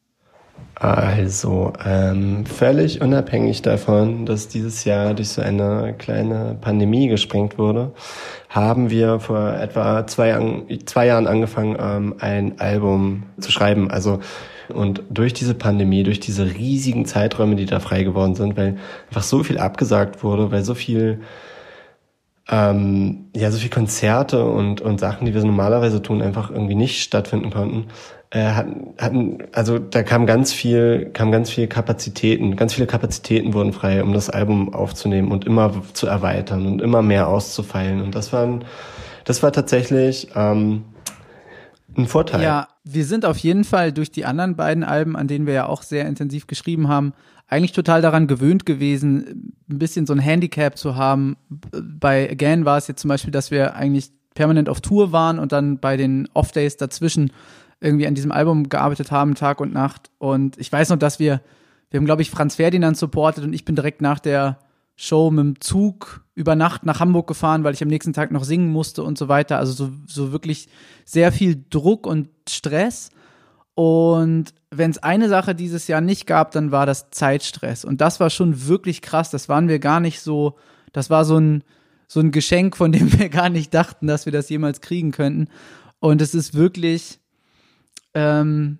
Also, 0.82 1.74
ähm, 1.84 2.46
völlig 2.46 3.02
unabhängig 3.02 3.60
davon, 3.60 4.24
dass 4.24 4.48
dieses 4.48 4.86
Jahr 4.86 5.12
durch 5.12 5.28
so 5.28 5.42
eine 5.42 5.94
kleine 5.98 6.56
Pandemie 6.58 7.06
gesprengt 7.08 7.58
wurde, 7.58 7.92
haben 8.48 8.88
wir 8.88 9.20
vor 9.20 9.52
etwa 9.52 10.06
zwei, 10.06 10.34
zwei 10.86 11.06
Jahren 11.06 11.26
angefangen, 11.26 11.76
ähm, 11.78 12.14
ein 12.18 12.58
Album 12.60 13.24
zu 13.38 13.52
schreiben. 13.52 13.90
Also 13.90 14.20
und 14.70 15.02
durch 15.10 15.34
diese 15.34 15.52
Pandemie, 15.52 16.02
durch 16.02 16.18
diese 16.18 16.46
riesigen 16.54 17.04
Zeiträume, 17.04 17.56
die 17.56 17.66
da 17.66 17.78
frei 17.78 18.02
geworden 18.02 18.34
sind, 18.34 18.56
weil 18.56 18.78
einfach 19.08 19.22
so 19.22 19.42
viel 19.42 19.58
abgesagt 19.58 20.24
wurde, 20.24 20.50
weil 20.50 20.64
so 20.64 20.74
viel 20.74 21.20
ähm, 22.48 23.26
ja, 23.36 23.50
so 23.50 23.58
viel 23.58 23.70
Konzerte 23.70 24.46
und, 24.46 24.80
und 24.80 24.98
Sachen, 24.98 25.26
die 25.26 25.34
wir 25.34 25.44
normalerweise 25.44 26.00
tun, 26.00 26.22
einfach 26.22 26.50
irgendwie 26.50 26.74
nicht 26.74 27.02
stattfinden 27.02 27.50
konnten, 27.50 27.88
hatten, 28.32 28.94
hatten, 28.98 29.38
also 29.52 29.78
da 29.78 30.04
kam 30.04 30.24
ganz 30.24 30.52
viel, 30.52 31.10
kam 31.12 31.32
ganz 31.32 31.50
viel 31.50 31.66
Kapazitäten, 31.66 32.54
ganz 32.54 32.74
viele 32.74 32.86
Kapazitäten 32.86 33.54
wurden 33.54 33.72
frei, 33.72 34.02
um 34.04 34.12
das 34.12 34.30
Album 34.30 34.72
aufzunehmen 34.72 35.32
und 35.32 35.46
immer 35.46 35.82
zu 35.94 36.06
erweitern 36.06 36.66
und 36.66 36.80
immer 36.80 37.02
mehr 37.02 37.26
auszufeilen. 37.26 38.00
Und 38.00 38.14
das 38.14 38.32
waren, 38.32 38.64
das 39.24 39.42
war 39.42 39.52
tatsächlich 39.52 40.28
ähm, 40.36 40.84
ein 41.96 42.06
Vorteil. 42.06 42.42
Ja, 42.42 42.68
wir 42.84 43.04
sind 43.04 43.24
auf 43.24 43.38
jeden 43.38 43.64
Fall 43.64 43.92
durch 43.92 44.12
die 44.12 44.24
anderen 44.24 44.54
beiden 44.54 44.84
Alben, 44.84 45.16
an 45.16 45.26
denen 45.26 45.46
wir 45.46 45.54
ja 45.54 45.66
auch 45.66 45.82
sehr 45.82 46.06
intensiv 46.06 46.46
geschrieben 46.46 46.86
haben, 46.86 47.12
eigentlich 47.48 47.72
total 47.72 48.00
daran 48.00 48.28
gewöhnt 48.28 48.64
gewesen, 48.64 49.54
ein 49.68 49.78
bisschen 49.80 50.06
so 50.06 50.12
ein 50.12 50.20
Handicap 50.20 50.78
zu 50.78 50.94
haben. 50.94 51.36
Bei 51.48 52.30
Again 52.30 52.64
war 52.64 52.78
es 52.78 52.86
jetzt 52.86 53.00
zum 53.00 53.08
Beispiel, 53.08 53.32
dass 53.32 53.50
wir 53.50 53.74
eigentlich 53.74 54.12
permanent 54.34 54.68
auf 54.68 54.80
Tour 54.80 55.10
waren 55.10 55.40
und 55.40 55.50
dann 55.50 55.80
bei 55.80 55.96
den 55.96 56.28
Off-Days 56.32 56.76
dazwischen 56.76 57.32
irgendwie 57.80 58.06
an 58.06 58.14
diesem 58.14 58.32
Album 58.32 58.68
gearbeitet 58.68 59.10
haben, 59.10 59.34
Tag 59.34 59.60
und 59.60 59.72
Nacht. 59.72 60.10
Und 60.18 60.58
ich 60.58 60.70
weiß 60.70 60.90
noch, 60.90 60.98
dass 60.98 61.18
wir, 61.18 61.40
wir 61.90 61.98
haben, 61.98 62.06
glaube 62.06 62.22
ich, 62.22 62.30
Franz 62.30 62.56
Ferdinand 62.56 62.96
supportet 62.96 63.44
und 63.44 63.52
ich 63.52 63.64
bin 63.64 63.74
direkt 63.74 64.02
nach 64.02 64.18
der 64.18 64.58
Show 64.96 65.30
mit 65.30 65.44
dem 65.44 65.60
Zug 65.60 66.24
über 66.34 66.54
Nacht 66.56 66.84
nach 66.84 67.00
Hamburg 67.00 67.26
gefahren, 67.26 67.64
weil 67.64 67.72
ich 67.72 67.82
am 67.82 67.88
nächsten 67.88 68.12
Tag 68.12 68.30
noch 68.32 68.44
singen 68.44 68.70
musste 68.70 69.02
und 69.02 69.16
so 69.16 69.28
weiter. 69.28 69.56
Also 69.56 69.72
so, 69.72 69.90
so 70.06 70.30
wirklich 70.30 70.68
sehr 71.06 71.32
viel 71.32 71.64
Druck 71.70 72.06
und 72.06 72.28
Stress. 72.46 73.10
Und 73.74 74.52
wenn 74.70 74.90
es 74.90 74.98
eine 74.98 75.30
Sache 75.30 75.54
dieses 75.54 75.86
Jahr 75.88 76.02
nicht 76.02 76.26
gab, 76.26 76.50
dann 76.50 76.70
war 76.70 76.84
das 76.84 77.08
Zeitstress. 77.10 77.86
Und 77.86 78.02
das 78.02 78.20
war 78.20 78.28
schon 78.28 78.66
wirklich 78.66 79.00
krass. 79.00 79.30
Das 79.30 79.48
waren 79.48 79.68
wir 79.68 79.78
gar 79.78 80.00
nicht 80.00 80.20
so, 80.20 80.56
das 80.92 81.08
war 81.08 81.24
so 81.24 81.38
ein, 81.38 81.64
so 82.06 82.20
ein 82.20 82.30
Geschenk, 82.30 82.76
von 82.76 82.92
dem 82.92 83.10
wir 83.18 83.30
gar 83.30 83.48
nicht 83.48 83.72
dachten, 83.72 84.06
dass 84.06 84.26
wir 84.26 84.32
das 84.32 84.50
jemals 84.50 84.82
kriegen 84.82 85.12
könnten. 85.12 85.48
Und 85.98 86.20
es 86.20 86.34
ist 86.34 86.52
wirklich, 86.52 87.19
ähm, 88.14 88.78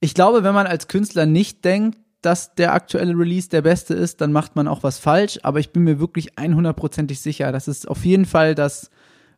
ich 0.00 0.14
glaube, 0.14 0.44
wenn 0.44 0.54
man 0.54 0.66
als 0.66 0.88
Künstler 0.88 1.26
nicht 1.26 1.64
denkt, 1.64 1.98
dass 2.22 2.54
der 2.54 2.74
aktuelle 2.74 3.16
Release 3.16 3.48
der 3.48 3.62
beste 3.62 3.94
ist, 3.94 4.20
dann 4.20 4.32
macht 4.32 4.56
man 4.56 4.68
auch 4.68 4.82
was 4.82 4.98
falsch. 4.98 5.38
Aber 5.42 5.58
ich 5.58 5.72
bin 5.72 5.84
mir 5.84 6.00
wirklich 6.00 6.34
100%ig 6.34 7.18
sicher, 7.18 7.52
das 7.52 7.68
ist 7.68 7.88
auf 7.88 8.04
jeden 8.04 8.26
Fall 8.26 8.54
das 8.54 8.90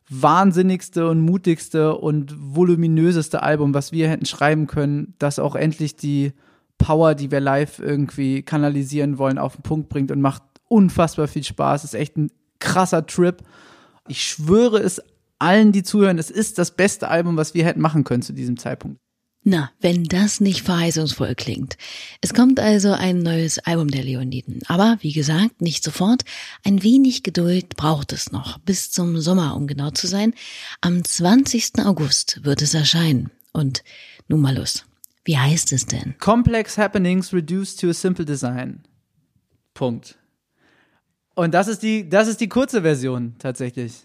wahnsinnigste 0.09 1.07
und 1.07 1.21
mutigste 1.21 1.95
und 1.95 2.35
voluminöseste 2.37 3.41
Album, 3.41 3.73
was 3.73 3.93
wir 3.93 4.09
hätten 4.09 4.25
schreiben 4.25 4.67
können, 4.67 5.15
das 5.17 5.39
auch 5.39 5.55
endlich 5.55 5.95
die 5.95 6.33
Power, 6.77 7.15
die 7.15 7.31
wir 7.31 7.39
live 7.39 7.79
irgendwie 7.79 8.43
kanalisieren 8.43 9.17
wollen, 9.17 9.37
auf 9.37 9.55
den 9.55 9.63
Punkt 9.63 9.87
bringt 9.87 10.11
und 10.11 10.19
macht 10.19 10.43
unfassbar 10.67 11.27
viel 11.27 11.43
Spaß. 11.43 11.85
Ist 11.85 11.93
echt 11.93 12.17
ein 12.17 12.31
krasser 12.59 13.05
Trip. 13.05 13.41
Ich 14.09 14.23
schwöre 14.23 14.79
es 14.79 15.01
allen, 15.43 15.71
die 15.71 15.83
zuhören, 15.83 16.17
es 16.17 16.29
ist 16.31 16.57
das 16.57 16.71
beste 16.71 17.07
Album, 17.07 17.37
was 17.37 17.53
wir 17.53 17.65
hätten 17.65 17.81
machen 17.81 18.03
können 18.03 18.23
zu 18.23 18.33
diesem 18.33 18.57
Zeitpunkt. 18.57 18.97
Na, 19.45 19.71
wenn 19.81 20.05
das 20.05 20.39
nicht 20.39 20.61
verheißungsvoll 20.61 21.35
klingt. 21.35 21.77
Es 22.21 22.33
kommt 22.33 22.61
also 22.61 22.93
ein 22.93 23.19
neues 23.19 23.59
Album 23.59 23.89
der 23.89 24.03
Leoniden. 24.03 24.61
Aber 24.67 24.97
wie 25.01 25.11
gesagt, 25.11 25.61
nicht 25.61 25.83
sofort. 25.83 26.23
Ein 26.63 26.81
wenig 26.81 27.23
Geduld 27.23 27.75
braucht 27.75 28.13
es 28.13 28.31
noch. 28.31 28.59
Bis 28.59 28.91
zum 28.91 29.19
Sommer, 29.19 29.57
um 29.57 29.67
genau 29.67 29.91
zu 29.91 30.07
sein. 30.07 30.33
Am 30.79 31.03
20. 31.03 31.79
August 31.79 32.45
wird 32.45 32.61
es 32.61 32.73
erscheinen. 32.73 33.31
Und 33.51 33.83
nun 34.29 34.39
mal 34.39 34.55
los. 34.55 34.85
Wie 35.25 35.37
heißt 35.37 35.73
es 35.73 35.87
denn? 35.87 36.15
Complex 36.19 36.77
Happenings 36.77 37.33
Reduced 37.33 37.81
to 37.81 37.89
a 37.89 37.93
Simple 37.93 38.25
Design. 38.25 38.83
Punkt. 39.73 40.17
Und 41.35 41.53
das 41.53 41.67
ist 41.67 41.83
die, 41.83 42.07
das 42.07 42.29
ist 42.29 42.39
die 42.39 42.49
kurze 42.49 42.83
Version 42.83 43.35
tatsächlich. 43.39 44.03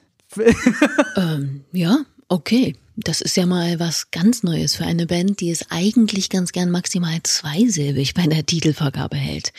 Ähm, 1.16 1.64
ja, 1.73 2.04
okay. 2.28 2.76
Das 3.00 3.20
ist 3.20 3.37
ja 3.37 3.47
mal 3.47 3.78
was 3.78 4.11
ganz 4.11 4.42
Neues 4.42 4.75
für 4.75 4.85
eine 4.85 5.06
Band, 5.06 5.38
die 5.38 5.50
es 5.50 5.70
eigentlich 5.70 6.30
ganz 6.30 6.50
gern 6.50 6.68
maximal 6.68 7.23
zweisilbig 7.23 8.14
bei 8.14 8.26
der 8.26 8.44
Titelvergabe 8.44 9.16
hält. 9.16 9.52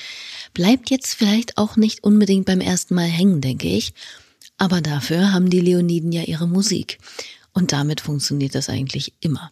Bleibt 0.54 0.90
jetzt 0.90 1.14
vielleicht 1.14 1.58
auch 1.58 1.78
nicht 1.78 2.04
unbedingt 2.04 2.46
beim 2.46 2.60
ersten 2.60 2.96
Mal 2.96 3.08
hängen, 3.08 3.40
denke 3.40 3.70
ich. 3.70 3.94
Aber 4.58 4.82
dafür 4.82 5.32
haben 5.32 5.50
die 5.50 5.62
Leoniden 5.62 6.12
ja 6.12 6.24
ihre 6.24 6.50
Musik. 6.50 6.98
Und 7.54 7.72
damit 7.72 8.02
funktioniert 8.02 8.56
das 8.56 8.68
eigentlich 8.68 9.14
immer. 9.22 9.50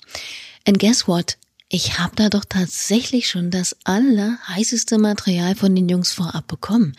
And 0.68 0.80
guess 0.80 1.08
what? 1.08 1.38
Ich 1.70 1.98
habe 2.00 2.16
da 2.16 2.30
doch 2.30 2.46
tatsächlich 2.46 3.30
schon 3.30 3.52
das 3.52 3.76
allerheißeste 3.84 4.98
Material 4.98 5.56
von 5.56 5.76
den 5.76 5.90
Jungs 5.90 6.12
vorab 6.12 6.48
bekommen, 6.48 6.96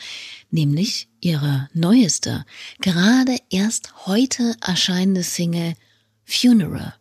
nämlich 0.50 1.07
ihre 1.20 1.68
neueste, 1.72 2.44
gerade 2.80 3.36
erst 3.50 4.06
heute 4.06 4.54
erscheinende 4.64 5.22
Single 5.22 5.74
Funeral. 6.24 6.94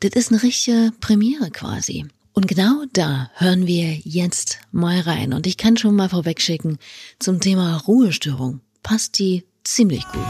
Das 0.00 0.12
ist 0.12 0.30
eine 0.30 0.42
richtige 0.42 0.92
Premiere 1.00 1.50
quasi. 1.50 2.06
Und 2.32 2.46
genau 2.46 2.84
da 2.92 3.30
hören 3.34 3.66
wir 3.66 3.94
jetzt 4.04 4.60
mal 4.70 5.00
rein. 5.00 5.32
Und 5.32 5.46
ich 5.46 5.56
kann 5.56 5.76
schon 5.76 5.96
mal 5.96 6.08
vorwegschicken, 6.08 6.78
zum 7.18 7.40
Thema 7.40 7.78
Ruhestörung 7.78 8.60
passt 8.82 9.18
die 9.18 9.44
ziemlich 9.64 10.04
gut. 10.12 10.22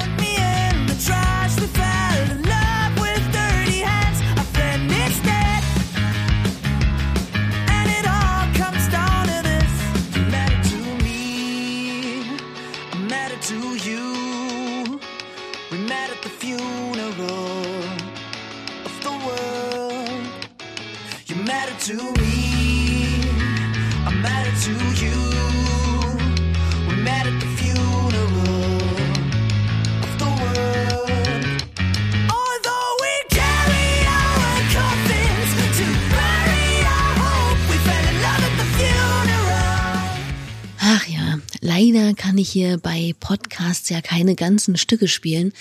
Kann 42.14 42.38
ich 42.38 42.50
hier 42.50 42.78
bei 42.78 43.14
Podcasts 43.18 43.88
ja 43.88 44.00
keine 44.00 44.34
ganzen 44.34 44.76
Stücke 44.76 45.08
spielen, 45.08 45.52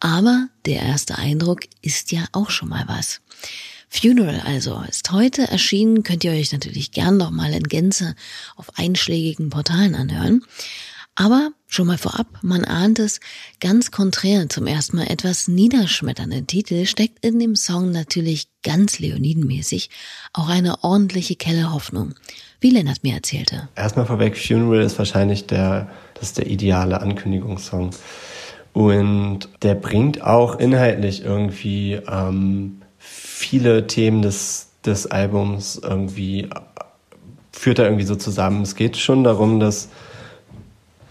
aber 0.00 0.48
der 0.64 0.82
erste 0.82 1.18
Eindruck 1.18 1.60
ist 1.82 2.12
ja 2.12 2.24
auch 2.32 2.50
schon 2.50 2.68
mal 2.68 2.84
was. 2.86 3.20
Funeral 3.88 4.40
also 4.40 4.82
ist 4.88 5.10
heute 5.12 5.48
erschienen, 5.48 6.02
könnt 6.02 6.24
ihr 6.24 6.32
euch 6.32 6.52
natürlich 6.52 6.90
gern 6.90 7.16
noch 7.16 7.30
mal 7.30 7.52
in 7.52 7.62
Gänze 7.64 8.14
auf 8.56 8.76
einschlägigen 8.78 9.50
Portalen 9.50 9.94
anhören. 9.94 10.42
Aber 11.14 11.50
schon 11.66 11.86
mal 11.86 11.96
vorab, 11.96 12.26
man 12.42 12.64
ahnt 12.64 12.98
es, 12.98 13.20
ganz 13.58 13.90
konträr 13.90 14.50
zum 14.50 14.66
ersten 14.66 14.98
Mal 14.98 15.10
etwas 15.10 15.48
niederschmetternden 15.48 16.46
Titel 16.46 16.84
steckt 16.84 17.24
in 17.24 17.38
dem 17.38 17.56
Song 17.56 17.90
natürlich 17.90 18.48
ganz 18.62 18.98
Leonidenmäßig 18.98 19.88
auch 20.34 20.48
eine 20.48 20.84
ordentliche 20.84 21.36
Kelle 21.36 21.72
Hoffnung, 21.72 22.14
wie 22.60 22.70
Lennart 22.70 23.02
mir 23.02 23.14
erzählte. 23.14 23.68
Erstmal 23.74 24.06
vorweg, 24.06 24.36
Funeral 24.36 24.82
ist 24.82 24.98
wahrscheinlich 24.98 25.46
der, 25.46 25.88
das 26.14 26.28
ist 26.28 26.38
der 26.38 26.46
ideale 26.46 27.00
Ankündigungssong. 27.00 27.90
Und 28.72 29.48
der 29.62 29.74
bringt 29.74 30.22
auch 30.22 30.58
inhaltlich 30.58 31.24
irgendwie 31.24 32.00
ähm, 32.08 32.82
viele 32.98 33.86
Themen 33.86 34.22
des, 34.22 34.70
des 34.84 35.06
Albums 35.06 35.80
irgendwie, 35.82 36.48
führt 37.52 37.78
er 37.78 37.86
irgendwie 37.86 38.04
so 38.04 38.16
zusammen. 38.16 38.62
Es 38.62 38.74
geht 38.74 38.96
schon 38.96 39.24
darum, 39.24 39.60
dass 39.60 39.88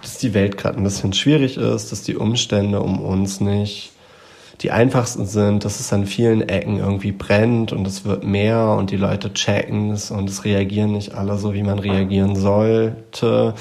dass 0.05 0.19
die 0.19 0.35
Welt 0.35 0.57
gerade 0.57 0.77
ein 0.77 0.83
bisschen 0.83 1.13
schwierig 1.13 1.57
ist, 1.57 1.91
dass 1.91 2.03
die 2.03 2.15
Umstände 2.15 2.79
um 2.79 2.99
uns 2.99 3.41
nicht 3.41 3.91
die 4.61 4.71
einfachsten 4.71 5.25
sind, 5.25 5.65
dass 5.65 5.79
es 5.79 5.91
an 5.91 6.05
vielen 6.05 6.47
Ecken 6.47 6.77
irgendwie 6.77 7.11
brennt 7.11 7.73
und 7.73 7.85
es 7.85 8.05
wird 8.05 8.23
mehr 8.23 8.75
und 8.77 8.91
die 8.91 8.97
Leute 8.97 9.33
checken 9.33 9.91
es 9.91 10.11
und 10.11 10.29
es 10.29 10.45
reagieren 10.45 10.93
nicht 10.93 11.13
alle 11.13 11.37
so, 11.37 11.53
wie 11.53 11.63
man 11.63 11.79
reagieren 11.79 12.35
sollte. 12.35 13.53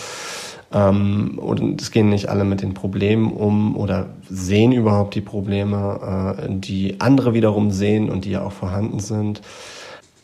Ähm, 0.73 1.39
und 1.39 1.81
es 1.81 1.91
gehen 1.91 2.11
nicht 2.11 2.29
alle 2.29 2.45
mit 2.45 2.63
den 2.63 2.75
Problemen 2.75 3.33
um 3.33 3.77
oder 3.77 4.07
sehen 4.29 4.73
überhaupt 4.73 5.15
die 5.15 5.21
Probleme, 5.21 6.37
äh, 6.39 6.47
die 6.49 7.01
andere 7.01 7.35
wiederum 7.35 7.71
sehen 7.71 8.11
und 8.11 8.25
die 8.25 8.31
ja 8.31 8.43
auch 8.45 8.53
vorhanden 8.53 9.01
sind. 9.01 9.41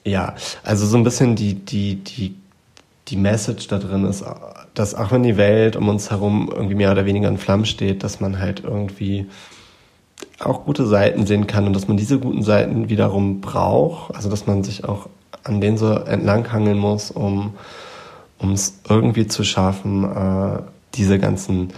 Ja, 0.05 0.35
also 0.62 0.87
so 0.87 0.97
ein 0.97 1.05
bisschen 1.05 1.37
die, 1.37 1.55
die, 1.55 1.97
die 1.97 2.35
die 3.09 3.17
Message 3.17 3.67
da 3.67 3.79
drin 3.79 4.05
ist, 4.05 4.25
dass 4.75 4.95
auch 4.95 5.11
wenn 5.11 5.25
die 5.25 5.37
Welt 5.37 5.75
um 5.75 5.89
uns 5.89 6.11
herum 6.11 6.50
irgendwie 6.55 6.77
mehr 6.77 6.93
oder 6.93 7.07
weniger 7.07 7.29
in 7.29 7.39
Flammen 7.39 7.67
steht, 7.67 8.05
dass 8.05 8.21
man 8.21 8.39
halt 8.39 8.62
irgendwie 8.62 9.27
auch 10.40 10.64
gute 10.64 10.87
Seiten 10.87 11.26
sehen 11.26 11.47
kann 11.47 11.66
und 11.66 11.75
dass 11.75 11.88
man 11.88 11.97
diese 11.97 12.18
guten 12.18 12.42
Seiten 12.42 12.88
wiederum 12.88 13.40
braucht, 13.40 14.14
also 14.14 14.30
dass 14.30 14.47
man 14.47 14.64
sich 14.64 14.85
auch 14.85 15.09
an 15.44 15.61
denen 15.61 15.76
so 15.76 15.92
entlanghangeln 15.92 16.78
muss, 16.78 17.11
um 17.11 17.54
es 18.52 18.80
irgendwie 18.88 19.26
zu 19.26 19.44
schaffen, 19.44 20.04
äh, 20.04 20.62
diese 20.94 21.18
ganzen 21.18 21.73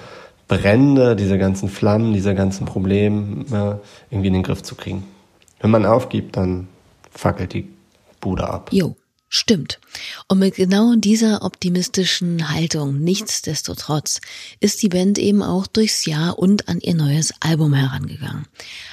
Brände, 0.49 1.16
diese 1.16 1.38
ganzen 1.38 1.69
Flammen, 1.69 2.12
diese 2.12 2.35
ganzen 2.35 2.66
Probleme 2.66 3.45
äh, 3.50 4.14
irgendwie 4.14 4.28
in 4.28 4.35
den 4.35 4.42
Griff 4.42 4.62
zu 4.62 4.75
kriegen. 4.75 5.04
Wenn 5.61 5.71
man 5.71 5.87
aufgibt, 5.87 6.37
dann 6.37 6.69
fackelt 7.11 7.52
die 7.52 7.69
Bude 8.21 8.49
ab. 8.49 8.71
Jo. 8.73 8.95
Stimmt. 9.35 9.81
Und 10.29 10.41
mit 10.41 10.57
genau 10.57 10.95
dieser 10.95 11.43
optimistischen 11.43 12.51
Haltung, 12.51 12.99
nichtsdestotrotz, 12.99 14.21
ist 14.61 14.83
die 14.83 14.91
Band 14.91 15.17
eben 15.17 15.43
auch 15.43 15.67
durchs 15.67 16.05
Jahr 16.05 16.39
und 16.39 16.69
an 16.69 16.81
ihr 16.81 16.95
neues 16.95 17.33
Album 17.41 17.73
herangegangen. 17.73 18.45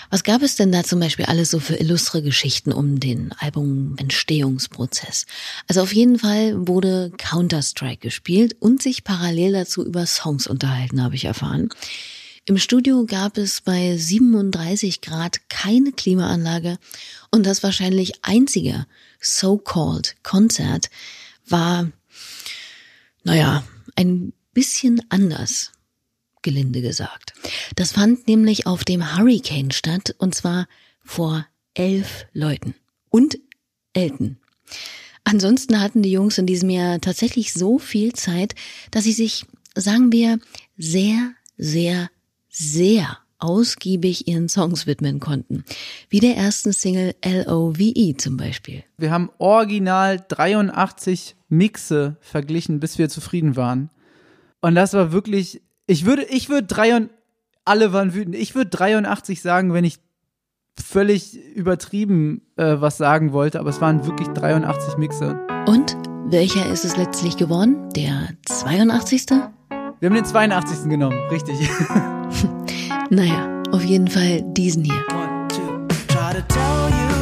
Was 0.09 0.23
gab 0.23 0.41
es 0.41 0.55
denn 0.55 0.71
da 0.71 0.85
zum 0.85 1.01
Beispiel 1.01 1.25
alles 1.25 1.51
so 1.51 1.59
für 1.59 1.75
illustre 1.75 2.21
Geschichten 2.21 2.71
um 2.71 3.01
den 3.01 3.33
Albumentstehungsprozess? 3.37 5.25
Also 5.67 5.81
auf 5.81 5.93
jeden 5.93 6.19
Fall 6.19 6.69
wurde 6.69 7.11
Counter-Strike 7.17 7.99
gespielt 7.99 8.55
und 8.61 8.81
sich 8.81 9.03
parallel 9.03 9.51
dazu 9.51 9.85
über 9.85 10.05
Songs 10.05 10.47
unterhalten, 10.47 11.03
habe 11.03 11.15
ich 11.15 11.25
erfahren. 11.25 11.67
Im 12.49 12.57
Studio 12.57 13.05
gab 13.05 13.37
es 13.37 13.61
bei 13.61 13.95
37 13.95 15.01
Grad 15.01 15.49
keine 15.49 15.91
Klimaanlage 15.91 16.79
und 17.29 17.45
das 17.45 17.61
wahrscheinlich 17.61 18.23
einzige 18.23 18.87
so-called 19.21 20.15
Konzert 20.23 20.89
war, 21.45 21.91
naja, 23.23 23.63
ein 23.95 24.33
bisschen 24.51 24.99
anders 25.09 25.73
gelinde 26.41 26.81
gesagt. 26.81 27.35
Das 27.75 27.91
fand 27.91 28.27
nämlich 28.27 28.65
auf 28.65 28.83
dem 28.83 29.15
Hurricane 29.15 29.69
statt 29.69 30.15
und 30.17 30.33
zwar 30.33 30.67
vor 31.05 31.45
elf 31.75 32.25
Leuten 32.33 32.73
und 33.11 33.37
Elton. 33.93 34.39
Ansonsten 35.23 35.79
hatten 35.79 36.01
die 36.01 36.13
Jungs 36.13 36.39
in 36.39 36.47
diesem 36.47 36.71
Jahr 36.71 36.99
tatsächlich 36.99 37.53
so 37.53 37.77
viel 37.77 38.13
Zeit, 38.13 38.55
dass 38.89 39.03
sie 39.03 39.13
sich, 39.13 39.45
sagen 39.75 40.11
wir, 40.11 40.39
sehr, 40.77 41.35
sehr, 41.55 42.09
sehr 42.49 43.17
ausgiebig 43.39 44.27
ihren 44.27 44.49
Songs 44.49 44.85
widmen 44.85 45.19
konnten. 45.19 45.63
Wie 46.09 46.19
der 46.19 46.35
ersten 46.35 46.73
Single 46.73 47.15
L.O.V.E. 47.21 48.15
zum 48.15 48.37
Beispiel. 48.37 48.83
Wir 48.97 49.11
haben 49.11 49.29
original 49.37 50.23
83 50.27 51.35
Mixe 51.47 52.17
verglichen, 52.19 52.79
bis 52.79 52.97
wir 52.97 53.09
zufrieden 53.09 53.55
waren. 53.55 53.89
Und 54.61 54.75
das 54.75 54.93
war 54.93 55.11
wirklich, 55.11 55.61
ich 55.87 56.05
würde, 56.05 56.23
ich 56.25 56.49
würde 56.49 56.67
drei 56.67 56.95
und 56.95 57.09
alle 57.65 57.93
waren 57.93 58.13
wütend. 58.13 58.35
Ich 58.35 58.55
würde 58.55 58.69
83 58.71 59.41
sagen, 59.41 59.73
wenn 59.73 59.85
ich 59.85 59.99
völlig 60.77 61.37
übertrieben 61.55 62.41
äh, 62.57 62.75
was 62.79 62.97
sagen 62.97 63.31
wollte, 63.31 63.59
aber 63.59 63.69
es 63.69 63.81
waren 63.81 64.05
wirklich 64.05 64.27
83 64.29 64.97
Mixe. 64.97 65.39
Und 65.65 65.95
welcher 66.25 66.71
ist 66.71 66.85
es 66.85 66.97
letztlich 66.97 67.37
geworden? 67.37 67.89
Der 67.95 68.29
82. 68.45 69.49
Wir 69.99 70.07
haben 70.09 70.15
den 70.15 70.23
82. 70.23 70.89
genommen, 70.89 71.19
richtig. 71.29 71.59
naja, 73.09 73.63
auf 73.73 73.83
jeden 73.83 74.07
Fall 74.07 74.41
diesen 74.53 74.85
hier. 74.85 75.03
One, 75.11 75.47
two, 75.49 75.87
So, 76.47 77.18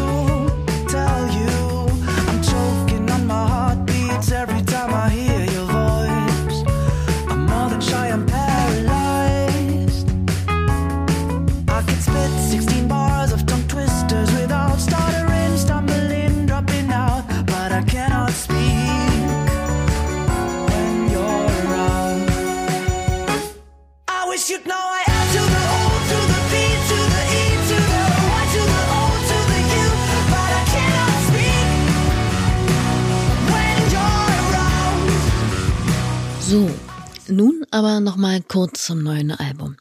kurz 38.58 38.86
zum 38.88 39.04
neuen 39.04 39.30
Album. 39.30 39.76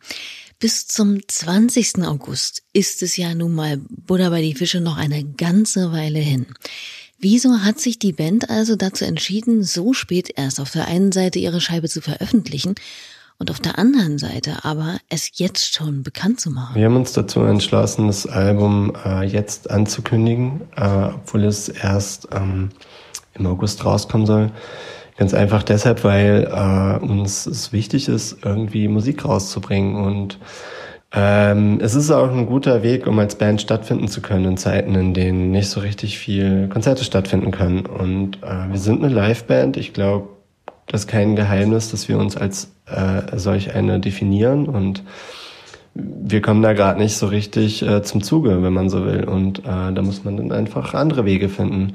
Bis 0.58 0.86
zum 0.86 1.26
20. 1.26 2.04
August 2.04 2.62
ist 2.74 3.02
es 3.02 3.16
ja 3.16 3.34
nun 3.34 3.54
mal 3.54 3.78
Buddha 3.88 4.28
bei 4.28 4.42
die 4.42 4.52
Fische 4.52 4.82
noch 4.82 4.98
eine 4.98 5.24
ganze 5.24 5.92
Weile 5.92 6.18
hin. 6.18 6.44
Wieso 7.18 7.60
hat 7.60 7.80
sich 7.80 7.98
die 7.98 8.12
Band 8.12 8.50
also 8.50 8.76
dazu 8.76 9.06
entschieden, 9.06 9.64
so 9.64 9.94
spät 9.94 10.30
erst 10.36 10.60
auf 10.60 10.72
der 10.72 10.88
einen 10.88 11.10
Seite 11.10 11.38
ihre 11.38 11.62
Scheibe 11.62 11.88
zu 11.88 12.02
veröffentlichen 12.02 12.74
und 13.38 13.50
auf 13.50 13.60
der 13.60 13.78
anderen 13.78 14.18
Seite 14.18 14.62
aber 14.66 14.98
es 15.08 15.30
jetzt 15.38 15.72
schon 15.72 16.02
bekannt 16.02 16.38
zu 16.38 16.50
machen? 16.50 16.74
Wir 16.74 16.84
haben 16.84 16.96
uns 16.96 17.12
dazu 17.12 17.40
entschlossen, 17.40 18.08
das 18.08 18.26
Album 18.26 18.94
äh, 19.06 19.24
jetzt 19.24 19.70
anzukündigen, 19.70 20.60
äh, 20.76 21.14
obwohl 21.14 21.44
es 21.44 21.70
erst 21.70 22.28
ähm, 22.30 22.68
im 23.32 23.46
August 23.46 23.86
rauskommen 23.86 24.26
soll. 24.26 24.52
Ganz 25.16 25.32
einfach 25.32 25.62
deshalb, 25.62 26.04
weil 26.04 26.48
äh, 26.52 27.04
uns 27.04 27.46
es 27.46 27.72
wichtig 27.72 28.08
ist, 28.08 28.44
irgendwie 28.44 28.88
Musik 28.88 29.24
rauszubringen 29.24 29.96
und 29.96 30.38
ähm, 31.12 31.78
es 31.80 31.94
ist 31.94 32.10
auch 32.10 32.30
ein 32.30 32.46
guter 32.46 32.82
Weg, 32.82 33.06
um 33.06 33.18
als 33.18 33.36
Band 33.36 33.62
stattfinden 33.62 34.08
zu 34.08 34.20
können 34.20 34.44
in 34.44 34.56
Zeiten, 34.56 34.94
in 34.94 35.14
denen 35.14 35.50
nicht 35.50 35.70
so 35.70 35.80
richtig 35.80 36.18
viel 36.18 36.68
Konzerte 36.68 37.04
stattfinden 37.04 37.52
können. 37.52 37.86
Und 37.86 38.42
äh, 38.42 38.70
wir 38.70 38.78
sind 38.78 39.02
eine 39.02 39.14
Liveband. 39.14 39.76
Ich 39.78 39.94
glaube, 39.94 40.28
das 40.86 41.02
ist 41.02 41.06
kein 41.06 41.36
Geheimnis, 41.36 41.90
dass 41.90 42.08
wir 42.08 42.18
uns 42.18 42.36
als 42.36 42.72
äh, 42.86 43.38
solch 43.38 43.74
eine 43.74 43.98
definieren 44.00 44.68
und 44.68 45.02
wir 45.94 46.42
kommen 46.42 46.60
da 46.60 46.74
gerade 46.74 47.00
nicht 47.00 47.16
so 47.16 47.26
richtig 47.26 47.82
äh, 47.82 48.02
zum 48.02 48.22
Zuge, 48.22 48.62
wenn 48.62 48.72
man 48.72 48.90
so 48.90 49.06
will. 49.06 49.24
Und 49.24 49.60
äh, 49.60 49.92
da 49.92 50.02
muss 50.02 50.24
man 50.24 50.36
dann 50.36 50.52
einfach 50.52 50.92
andere 50.92 51.24
Wege 51.24 51.48
finden. 51.48 51.94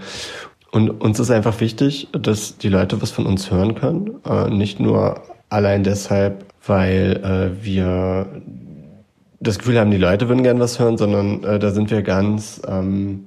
Und 0.71 0.89
uns 0.89 1.19
ist 1.19 1.29
einfach 1.29 1.59
wichtig, 1.59 2.07
dass 2.13 2.57
die 2.57 2.69
Leute 2.69 3.01
was 3.01 3.11
von 3.11 3.25
uns 3.25 3.51
hören 3.51 3.75
können. 3.75 4.21
Äh, 4.25 4.49
nicht 4.49 4.79
nur 4.79 5.21
allein 5.49 5.83
deshalb, 5.83 6.45
weil 6.65 7.21
äh, 7.23 7.63
wir 7.63 8.27
das 9.41 9.59
Gefühl 9.59 9.79
haben, 9.79 9.91
die 9.91 9.97
Leute 9.97 10.29
würden 10.29 10.43
gern 10.43 10.59
was 10.59 10.79
hören, 10.79 10.97
sondern 10.97 11.43
äh, 11.43 11.59
da 11.59 11.71
sind 11.71 11.91
wir 11.91 12.03
ganz, 12.03 12.61
ähm, 12.67 13.25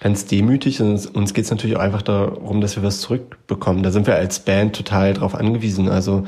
ganz 0.00 0.24
demütig. 0.26 0.80
Und 0.80 1.14
uns 1.14 1.34
geht 1.34 1.44
es 1.44 1.50
natürlich 1.50 1.76
auch 1.76 1.80
einfach 1.80 2.02
darum, 2.02 2.60
dass 2.60 2.74
wir 2.74 2.82
was 2.82 3.00
zurückbekommen. 3.00 3.84
Da 3.84 3.92
sind 3.92 4.08
wir 4.08 4.16
als 4.16 4.40
Band 4.40 4.74
total 4.74 5.14
drauf 5.14 5.36
angewiesen. 5.36 5.88
Also 5.88 6.24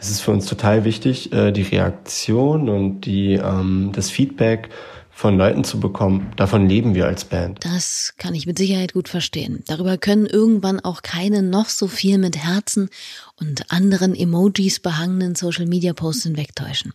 es 0.00 0.10
ist 0.10 0.20
für 0.20 0.30
uns 0.30 0.46
total 0.46 0.84
wichtig, 0.84 1.30
äh, 1.32 1.52
die 1.52 1.62
Reaktion 1.62 2.70
und 2.70 3.02
die, 3.02 3.34
ähm, 3.34 3.90
das 3.92 4.10
Feedback 4.10 4.70
von 5.14 5.38
Leuten 5.38 5.62
zu 5.62 5.78
bekommen. 5.78 6.32
Davon 6.36 6.68
leben 6.68 6.96
wir 6.96 7.06
als 7.06 7.24
Band. 7.24 7.64
Das 7.64 8.14
kann 8.18 8.34
ich 8.34 8.46
mit 8.46 8.58
Sicherheit 8.58 8.94
gut 8.94 9.08
verstehen. 9.08 9.62
Darüber 9.68 9.96
können 9.96 10.26
irgendwann 10.26 10.80
auch 10.80 11.02
keine 11.02 11.40
noch 11.40 11.68
so 11.68 11.86
viel 11.86 12.18
mit 12.18 12.36
Herzen 12.36 12.90
und 13.36 13.70
anderen 13.70 14.16
Emojis 14.16 14.80
behangenen 14.80 15.36
Social 15.36 15.66
Media 15.66 15.92
Posts 15.92 16.24
hinwegtäuschen. 16.24 16.92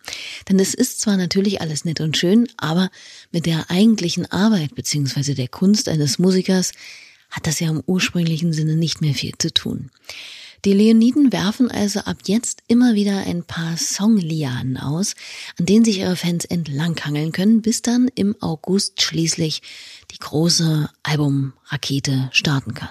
Denn 0.50 0.60
es 0.60 0.74
ist 0.74 1.00
zwar 1.00 1.16
natürlich 1.16 1.62
alles 1.62 1.86
nett 1.86 2.02
und 2.02 2.18
schön, 2.18 2.50
aber 2.58 2.90
mit 3.32 3.46
der 3.46 3.72
eigentlichen 3.72 4.30
Arbeit 4.30 4.76
bzw. 4.76 5.34
der 5.34 5.48
Kunst 5.48 5.88
eines 5.88 6.20
Musikers 6.20 6.74
hat 7.30 7.48
das 7.48 7.62
ja 7.62 7.70
im 7.70 7.82
ursprünglichen 7.86 8.52
Sinne 8.52 8.76
nicht 8.76 9.02
mehr 9.02 9.14
viel 9.14 9.34
zu 9.38 9.54
tun. 9.54 9.92
Die 10.66 10.74
Leoniden 10.74 11.32
werfen 11.32 11.72
also 11.72 12.02
ab 12.02 12.18
jetzt 12.26 12.64
immer 12.68 12.94
wieder 12.94 13.20
ein 13.20 13.44
paar 13.44 13.78
Songlianen 13.78 14.78
aus, 14.78 15.16
an 15.58 15.66
denen 15.66 15.86
sich 15.86 16.00
ihre 16.00 16.18
Fans 16.18 16.44
entlanghangeln 16.44 17.32
können, 17.32 17.62
bis 17.62 17.82
dann 17.82 18.10
im 18.14 18.36
August 18.42 19.02
schließlich 19.02 19.62
die 20.12 20.20
große 20.20 20.90
Albumrakete 21.04 22.30
starten 22.34 22.74
kann. 22.74 22.90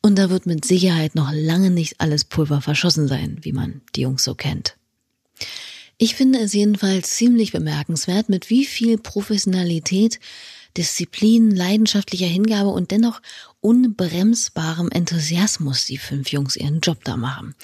Und 0.00 0.16
da 0.16 0.30
wird 0.30 0.46
mit 0.46 0.64
Sicherheit 0.64 1.14
noch 1.14 1.32
lange 1.32 1.70
nicht 1.70 2.00
alles 2.00 2.24
Pulver 2.24 2.60
verschossen 2.60 3.08
sein, 3.08 3.38
wie 3.42 3.52
man 3.52 3.82
die 3.96 4.02
Jungs 4.02 4.22
so 4.22 4.34
kennt. 4.34 4.76
Ich 5.98 6.14
finde 6.14 6.40
es 6.40 6.52
jedenfalls 6.52 7.14
ziemlich 7.16 7.52
bemerkenswert, 7.52 8.28
mit 8.28 8.50
wie 8.50 8.64
viel 8.64 8.98
Professionalität 8.98 10.18
Disziplin, 10.76 11.50
leidenschaftlicher 11.50 12.26
Hingabe 12.26 12.70
und 12.70 12.90
dennoch 12.90 13.20
unbremsbarem 13.60 14.90
Enthusiasmus 14.90 15.86
die 15.86 15.98
fünf 15.98 16.32
Jungs 16.32 16.56
ihren 16.56 16.80
Job 16.80 17.04
da 17.04 17.16
machen. 17.16 17.54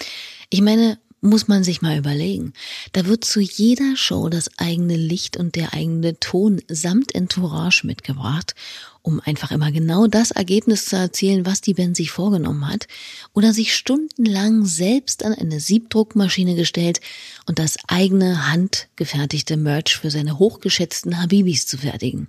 Ich 0.50 0.60
meine, 0.60 0.98
muss 1.20 1.48
man 1.48 1.64
sich 1.64 1.82
mal 1.82 1.98
überlegen. 1.98 2.52
Da 2.92 3.06
wird 3.06 3.24
zu 3.24 3.40
jeder 3.40 3.96
Show 3.96 4.28
das 4.28 4.50
eigene 4.58 4.96
Licht 4.96 5.36
und 5.36 5.56
der 5.56 5.74
eigene 5.74 6.18
Ton 6.20 6.62
samt 6.68 7.14
Entourage 7.14 7.86
mitgebracht, 7.86 8.54
um 9.02 9.20
einfach 9.20 9.50
immer 9.50 9.72
genau 9.72 10.06
das 10.06 10.30
Ergebnis 10.30 10.86
zu 10.86 10.96
erzielen, 10.96 11.44
was 11.44 11.60
die 11.60 11.74
Band 11.74 11.96
sich 11.96 12.10
vorgenommen 12.10 12.68
hat, 12.68 12.86
oder 13.32 13.52
sich 13.52 13.74
stundenlang 13.74 14.64
selbst 14.64 15.24
an 15.24 15.32
eine 15.32 15.60
Siebdruckmaschine 15.60 16.54
gestellt 16.54 17.00
und 17.46 17.58
das 17.58 17.76
eigene 17.88 18.50
handgefertigte 18.50 19.56
Merch 19.56 19.96
für 19.96 20.10
seine 20.10 20.38
hochgeschätzten 20.38 21.20
Habibis 21.20 21.66
zu 21.66 21.78
fertigen. 21.78 22.28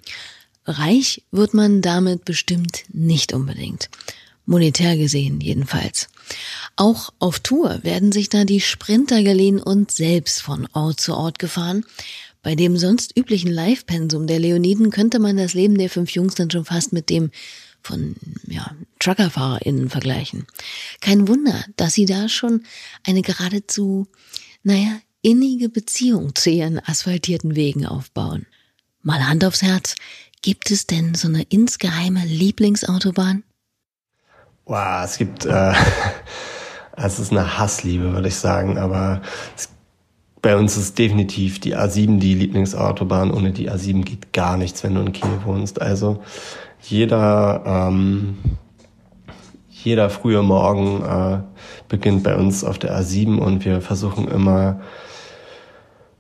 Reich 0.69 1.23
wird 1.32 1.53
man 1.53 1.82
damit 1.82 2.25
bestimmt 2.25 2.84
nicht 2.93 3.34
unbedingt. 3.34 3.89
Monetär 4.45 4.97
gesehen 4.97 5.41
jedenfalls. 5.41 6.08
Auch 6.75 7.12
auf 7.19 7.39
Tour 7.39 7.84
werden 7.84 8.12
sich 8.12 8.29
da 8.29 8.45
die 8.45 8.62
Sprinter 8.62 9.21
geliehen 9.23 9.62
und 9.62 9.91
selbst 9.91 10.41
von 10.41 10.67
Ort 10.73 10.99
zu 10.99 11.15
Ort 11.15 11.39
gefahren. 11.39 11.86
Bei 12.41 12.55
dem 12.55 12.77
sonst 12.77 13.17
üblichen 13.17 13.51
Live-Pensum 13.51 14.25
der 14.25 14.39
Leoniden 14.39 14.89
könnte 14.91 15.19
man 15.19 15.38
das 15.38 15.53
Leben 15.53 15.77
der 15.77 15.89
fünf 15.89 16.12
Jungs 16.12 16.36
dann 16.36 16.49
schon 16.49 16.65
fast 16.65 16.93
mit 16.93 17.10
dem 17.10 17.32
von 17.84 18.15
ja, 18.47 18.75
TruckerfahrerInnen 18.99 19.89
vergleichen. 19.89 20.45
Kein 21.01 21.27
Wunder, 21.27 21.63
dass 21.75 21.93
sie 21.93 22.05
da 22.05 22.29
schon 22.29 22.63
eine 23.03 23.21
geradezu, 23.21 24.08
naja, 24.63 24.99
innige 25.21 25.69
Beziehung 25.69 26.36
zu 26.36 26.49
ihren 26.49 26.79
asphaltierten 26.79 27.55
Wegen 27.55 27.86
aufbauen. 27.86 28.45
Mal 29.01 29.27
Hand 29.27 29.45
aufs 29.45 29.62
Herz, 29.62 29.95
Gibt 30.41 30.71
es 30.71 30.88
denn 30.88 31.15
so 31.15 31.28
eine 31.28 31.43
insgeheime 31.43 32.23
Lieblingsautobahn? 32.25 33.43
Wow, 34.65 35.04
es 35.04 35.17
gibt, 35.17 35.45
äh, 35.45 35.73
es 36.95 37.19
ist 37.19 37.32
eine 37.32 37.58
Hassliebe, 37.58 38.13
würde 38.13 38.30
ich 38.30 38.36
sagen, 38.36 38.78
aber 38.78 39.21
es, 39.58 39.69
bei 40.41 40.56
uns 40.56 40.78
ist 40.78 40.97
definitiv 40.97 41.60
die 41.60 41.75
A7 41.75 42.19
die 42.19 42.36
Lieblingsautobahn. 42.36 43.32
Ohne 43.32 43.52
die 43.52 43.69
A7 43.69 44.04
geht 44.04 44.32
gar 44.32 44.56
nichts, 44.56 44.84
wenn 44.84 44.95
du 44.95 45.02
in 45.02 45.12
Kiel 45.12 45.41
wohnst. 45.43 45.82
Also 45.82 46.23
jeder, 46.82 47.63
ähm, 47.65 48.38
jeder 49.69 50.10
frühe 50.10 50.41
Morgen 50.41 51.04
äh, 51.04 51.41
beginnt 51.89 52.23
bei 52.23 52.36
uns 52.36 52.63
auf 52.63 52.80
der 52.80 52.97
A7 52.97 53.38
und 53.38 53.65
wir 53.65 53.82
versuchen 53.82 54.30
immer 54.30 54.80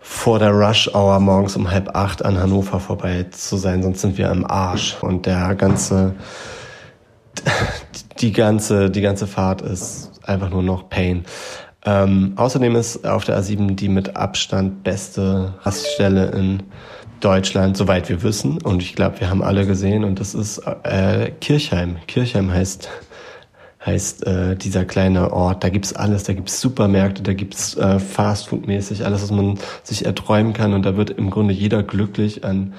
vor 0.09 0.39
der 0.39 0.49
Rush 0.49 0.89
Hour 0.95 1.19
morgens 1.19 1.55
um 1.55 1.69
halb 1.69 1.95
acht 1.95 2.25
an 2.25 2.37
Hannover 2.37 2.79
vorbei 2.79 3.27
zu 3.29 3.57
sein, 3.57 3.83
sonst 3.83 4.01
sind 4.01 4.17
wir 4.17 4.31
im 4.31 4.43
Arsch. 4.43 4.97
Und 5.01 5.27
der 5.27 5.53
ganze, 5.53 6.15
die 8.19 8.33
ganze, 8.33 8.89
die 8.89 9.01
ganze 9.01 9.27
Fahrt 9.27 9.61
ist 9.61 10.11
einfach 10.23 10.49
nur 10.49 10.63
noch 10.63 10.89
Pain. 10.89 11.25
Ähm, 11.85 12.33
außerdem 12.37 12.75
ist 12.75 13.07
auf 13.07 13.23
der 13.23 13.39
A7 13.39 13.75
die 13.75 13.87
mit 13.87 14.17
Abstand 14.17 14.83
beste 14.83 15.53
Raststelle 15.61 16.31
in 16.31 16.63
Deutschland, 17.19 17.77
soweit 17.77 18.09
wir 18.09 18.23
wissen. 18.23 18.59
Und 18.63 18.81
ich 18.81 18.95
glaube, 18.95 19.19
wir 19.19 19.29
haben 19.29 19.43
alle 19.43 19.67
gesehen. 19.67 20.03
Und 20.03 20.19
das 20.19 20.33
ist 20.33 20.57
äh, 20.83 21.29
Kirchheim. 21.39 21.97
Kirchheim 22.07 22.51
heißt 22.51 22.89
heißt 23.85 24.25
äh, 24.27 24.55
dieser 24.55 24.85
kleine 24.85 25.31
Ort. 25.31 25.63
Da 25.63 25.69
gibt's 25.69 25.93
alles, 25.93 26.23
da 26.23 26.33
gibt's 26.33 26.59
Supermärkte, 26.59 27.23
da 27.23 27.33
gibt's 27.33 27.75
äh, 27.77 27.99
Fastfood-mäßig 27.99 29.05
alles, 29.05 29.23
was 29.23 29.31
man 29.31 29.57
sich 29.83 30.05
erträumen 30.05 30.53
kann. 30.53 30.73
Und 30.73 30.85
da 30.85 30.97
wird 30.97 31.11
im 31.11 31.29
Grunde 31.29 31.53
jeder 31.53 31.83
glücklich 31.83 32.43
an 32.43 32.73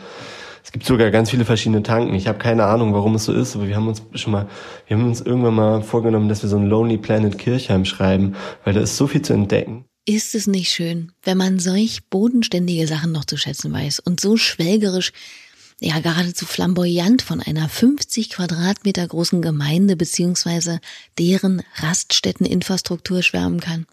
es 0.63 0.73
gibt 0.73 0.87
sogar 0.87 1.11
ganz 1.11 1.31
viele 1.31 1.45
verschiedene 1.45 1.83
Tanken. 1.83 2.15
Ich 2.15 2.29
habe 2.29 2.39
keine 2.39 2.65
Ahnung, 2.65 2.93
warum 2.93 3.15
es 3.15 3.25
so 3.25 3.33
ist, 3.33 3.57
aber 3.57 3.67
wir 3.67 3.77
haben 3.77 3.89
uns 3.89 4.03
schon 4.15 4.33
mal, 4.33 4.47
wir 4.87 4.97
haben 4.97 5.07
uns 5.07 5.21
irgendwann 5.21 5.55
mal 5.55 5.83
vorgenommen, 5.83 6.29
dass 6.29 6.43
wir 6.43 6.49
so 6.49 6.59
ein 6.59 6.67
Lonely 6.67 6.99
Planet 6.99 7.39
Kirchheim 7.39 7.85
schreiben, 7.85 8.37
weil 8.65 8.75
da 8.75 8.81
ist 8.81 8.97
so 8.97 9.07
viel 9.07 9.23
zu 9.23 9.33
entdecken. 9.33 9.85
Ist 10.07 10.35
es 10.35 10.47
nicht 10.47 10.71
schön, 10.71 11.13
wenn 11.23 11.39
man 11.39 11.59
solch 11.59 12.09
bodenständige 12.09 12.87
Sachen 12.87 13.13
noch 13.13 13.25
zu 13.25 13.37
schätzen 13.37 13.73
weiß 13.73 14.01
und 14.01 14.21
so 14.21 14.37
schwelgerisch, 14.37 15.13
ja 15.81 15.99
geradezu 16.01 16.47
flamboyant 16.47 17.23
von 17.23 17.41
einer 17.41 17.69
50 17.69 18.31
Quadratmeter 18.31 19.07
großen 19.07 19.43
Gemeinde 19.43 19.97
beziehungsweise 19.97 20.81
deren 21.19 21.63
Raststätteninfrastruktur 21.77 23.23
schwärmen 23.23 23.61
kann? 23.61 23.87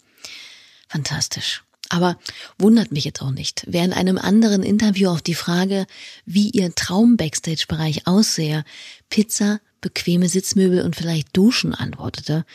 Fantastisch. 0.87 1.63
Aber 1.89 2.17
wundert 2.57 2.91
mich 2.91 3.05
jetzt 3.05 3.21
auch 3.21 3.31
nicht. 3.31 3.63
Wer 3.67 3.85
in 3.85 3.93
einem 3.93 4.17
anderen 4.17 4.61
Interview 4.61 5.09
auf 5.09 5.21
die 5.21 5.35
Frage, 5.35 5.87
wie 6.25 6.49
ihr 6.49 6.75
Traum-Backstage-Bereich 6.75 8.07
aussehe, 8.07 8.65
Pizza, 9.09 9.61
bequeme 9.79 10.27
Sitzmöbel 10.27 10.81
und 10.81 10.95
vielleicht 10.97 11.35
Duschen 11.35 11.73
antwortete, 11.73 12.45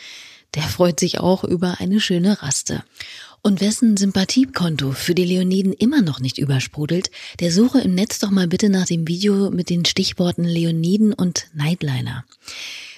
der 0.53 0.63
freut 0.63 0.99
sich 0.99 1.19
auch 1.19 1.43
über 1.43 1.79
eine 1.79 1.99
schöne 1.99 2.43
Raste. 2.43 2.83
Und 3.45 3.59
wessen 3.59 3.97
Sympathiekonto 3.97 4.93
für 4.93 5.13
die 5.13 5.25
Leoniden 5.25 5.73
immer 5.73 6.01
noch 6.01 6.21
nicht 6.21 6.37
übersprudelt, 6.37 7.11
der 7.41 7.51
suche 7.51 7.81
im 7.81 7.93
Netz 7.93 8.19
doch 8.19 8.31
mal 8.31 8.47
bitte 8.47 8.69
nach 8.69 8.85
dem 8.85 9.05
Video 9.05 9.51
mit 9.51 9.69
den 9.69 9.83
Stichworten 9.83 10.45
Leoniden 10.45 11.11
und 11.11 11.47
Nightliner. 11.53 12.23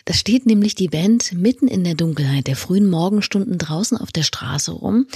Da 0.06 0.14
steht 0.14 0.46
nämlich 0.46 0.76
die 0.76 0.88
Band 0.88 1.34
mitten 1.34 1.68
in 1.68 1.84
der 1.84 1.96
Dunkelheit 1.96 2.46
der 2.46 2.56
frühen 2.56 2.88
Morgenstunden 2.88 3.58
draußen 3.58 3.98
auf 3.98 4.12
der 4.12 4.22
Straße 4.22 4.72
rum 4.72 5.08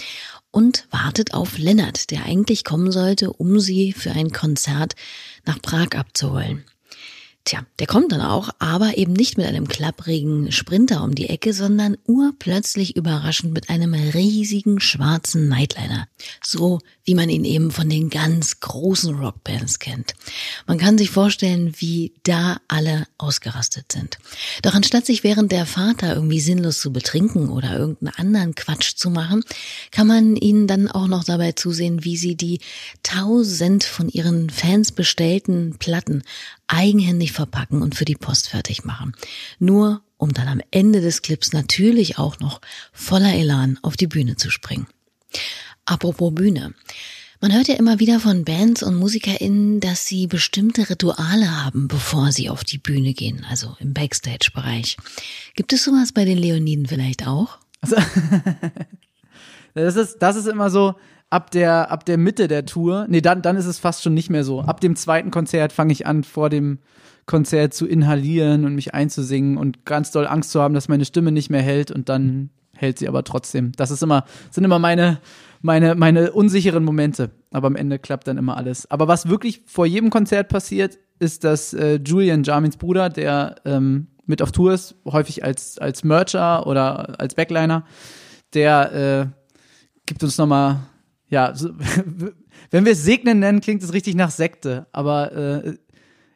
und 0.50 0.88
wartet 0.90 1.36
auf 1.36 1.60
Lennart, 1.60 2.10
der 2.10 2.26
eigentlich 2.26 2.64
kommen 2.64 2.92
sollte, 2.92 3.32
um 3.32 3.60
sie 3.60 3.94
für 3.94 4.10
ein 4.10 4.32
Konzert 4.32 4.96
nach 5.46 5.62
Prag 5.62 5.90
abzuholen. 5.96 6.66
Tja, 7.50 7.66
der 7.80 7.88
kommt 7.88 8.12
dann 8.12 8.22
auch, 8.22 8.52
aber 8.60 9.00
eben 9.00 9.14
nicht 9.14 9.36
mit 9.36 9.48
einem 9.48 9.68
klapprigen 9.68 10.52
Sprinter 10.52 11.04
um 11.04 11.16
die 11.16 11.30
Ecke, 11.30 11.52
sondern 11.52 11.98
urplötzlich 12.06 12.96
überraschend 12.96 13.54
mit 13.54 13.72
einem 13.72 13.96
riesigen 13.96 14.80
schwarzen 14.80 15.48
Nightliner. 15.48 16.08
So 16.44 16.78
wie 17.06 17.16
man 17.16 17.28
ihn 17.28 17.46
eben 17.46 17.72
von 17.72 17.90
den 17.90 18.12
ganz 18.12 18.60
großen 18.60 19.16
Rockbands 19.16 19.80
kennt. 19.80 20.14
Man 20.68 20.78
kann 20.78 21.00
sich 21.00 21.10
vorstellen, 21.10 21.74
wie 21.80 22.14
da 22.22 22.62
alle 22.68 23.08
ausgerastet 23.18 23.92
sind. 23.92 24.20
Doch 24.62 24.76
anstatt 24.76 25.08
sich 25.08 25.24
während 25.24 25.52
der 25.52 25.66
da 25.98 26.14
irgendwie 26.14 26.42
sinnlos 26.42 26.80
zu 26.80 26.94
betrinken 26.94 27.50
oder 27.50 27.76
irgendeinen 27.76 28.14
anderen 28.14 28.54
Quatsch 28.54 28.96
zu 28.96 29.10
machen, 29.10 29.44
kann 29.90 30.06
man 30.06 30.36
ihnen 30.36 30.68
dann 30.68 30.88
auch 30.88 31.08
noch 31.08 31.24
dabei 31.24 31.54
zusehen, 31.54 32.04
wie 32.04 32.16
sie 32.16 32.36
die 32.36 32.60
tausend 33.02 33.86
von 33.86 34.08
ihren 34.08 34.52
Fans 34.52 34.92
bestellten 34.92 35.78
Platten 35.80 36.22
eigenhändig 36.70 37.34
verpacken 37.34 37.82
und 37.82 37.96
für 37.96 38.06
die 38.06 38.16
Post 38.16 38.50
fertig 38.50 38.86
machen. 38.86 39.14
Nur 39.60 40.02
um 40.18 40.34
dann 40.34 40.48
am 40.48 40.62
Ende 40.72 41.02
des 41.02 41.22
Clips 41.22 41.54
natürlich 41.54 42.18
auch 42.18 42.40
noch 42.40 42.62
voller 42.94 43.34
Elan 43.34 43.80
auf 43.82 43.98
die 43.98 44.08
Bühne 44.08 44.36
zu 44.36 44.50
springen. 44.50 44.88
Apropos 45.86 46.34
Bühne. 46.34 46.74
Man 47.42 47.54
hört 47.54 47.70
ja 47.70 47.76
immer 47.76 48.00
wieder 48.00 48.20
von 48.20 48.44
Bands 48.44 48.84
und 48.84 48.96
MusikerInnen, 48.96 49.80
dass 49.80 50.06
sie 50.06 50.28
bestimmte 50.28 50.90
Rituale 50.90 51.64
haben, 51.64 51.88
bevor 51.88 52.34
sie 52.34 52.50
auf 52.50 52.66
die 52.66 52.78
Bühne 52.78 53.14
gehen, 53.14 53.46
also 53.50 53.78
im 53.80 53.94
Backstage-Bereich. 53.94 54.98
Gibt 55.56 55.72
es 55.72 55.86
sowas 55.86 56.12
bei 56.12 56.26
den 56.26 56.38
Leoniden 56.38 56.86
vielleicht 56.86 57.26
auch? 57.26 57.58
Also, 57.80 57.96
das 59.74 59.96
ist, 59.96 60.18
das 60.20 60.36
ist 60.36 60.48
immer 60.48 60.70
so, 60.70 60.96
ab 61.30 61.52
der, 61.52 61.92
ab 61.92 62.06
der 62.06 62.18
Mitte 62.18 62.48
der 62.48 62.66
Tour, 62.66 63.06
nee, 63.10 63.22
dann, 63.22 63.42
dann 63.42 63.56
ist 63.56 63.66
es 63.66 63.80
fast 63.80 64.04
schon 64.04 64.14
nicht 64.14 64.30
mehr 64.30 64.44
so. 64.44 64.62
Ab 64.62 64.82
dem 64.82 64.96
zweiten 64.96 65.32
Konzert 65.32 65.72
fange 65.72 65.94
ich 65.94 66.08
an, 66.08 66.24
vor 66.24 66.50
dem 66.50 66.80
Konzert 67.26 67.74
zu 67.74 67.86
inhalieren 67.86 68.66
und 68.66 68.74
mich 68.74 68.94
einzusingen 68.94 69.58
und 69.58 69.86
ganz 69.86 70.12
doll 70.12 70.26
Angst 70.26 70.52
zu 70.52 70.62
haben, 70.62 70.74
dass 70.74 70.88
meine 70.88 71.06
Stimme 71.06 71.32
nicht 71.32 71.50
mehr 71.50 71.62
hält 71.62 71.92
und 71.92 72.10
dann 72.10 72.50
hält 72.74 72.98
sie 72.98 73.08
aber 73.08 73.24
trotzdem. 73.24 73.72
Das 73.74 73.92
ist 73.92 74.02
immer, 74.02 74.24
sind 74.50 74.64
immer 74.64 74.80
meine, 74.80 75.20
meine, 75.62 75.96
meine 75.96 76.32
unsicheren 76.32 76.84
Momente. 76.84 77.30
Aber 77.52 77.68
am 77.68 77.76
Ende 77.76 78.00
klappt 78.00 78.28
dann 78.28 78.38
immer 78.38 78.58
alles. 78.58 78.90
Aber 78.90 79.08
was 79.08 79.28
wirklich 79.28 79.62
vor 79.66 79.86
jedem 79.86 80.10
Konzert 80.10 80.50
passiert, 80.50 80.98
ist, 81.20 81.44
dass 81.44 81.74
äh, 81.74 82.00
Julian, 82.04 82.44
Jarmins 82.44 82.78
Bruder, 82.78 83.10
der 83.10 83.56
ähm, 83.66 84.08
mit 84.26 84.42
auf 84.42 84.52
Tour 84.52 84.74
ist, 84.74 84.96
häufig 85.06 85.44
als, 85.44 85.78
als 85.78 86.04
Mercher 86.04 86.66
oder 86.66 87.20
als 87.20 87.36
Backliner, 87.36 87.84
der 88.54 88.94
äh, 88.94 89.46
gibt 90.06 90.24
uns 90.24 90.38
nochmal 90.38 90.80
ja, 91.30 91.54
so, 91.56 91.70
wenn 92.72 92.86
wir 92.86 92.94
es 92.94 93.04
segnen 93.04 93.40
nennen, 93.40 93.62
klingt 93.62 93.84
es 93.84 93.94
richtig 93.94 94.16
nach 94.16 94.32
Sekte, 94.32 94.88
aber 94.92 95.32
äh, 95.32 95.78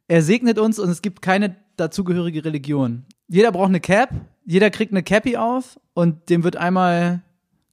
er 0.08 0.22
segnet 0.22 0.60
uns 0.60 0.80
und 0.80 0.90
es 0.90 1.02
gibt 1.02 1.22
keine 1.22 1.56
dazugehörige 1.78 2.46
Religion. 2.46 3.06
Jeder 3.28 3.52
braucht 3.52 3.70
eine 3.70 3.80
Cap, 3.80 4.10
jeder 4.46 4.70
kriegt 4.70 4.92
eine 4.92 5.04
Cappy 5.04 5.38
auf 5.38 5.80
und 5.94 6.30
dem 6.30 6.44
wird 6.44 6.56
einmal, 6.56 7.24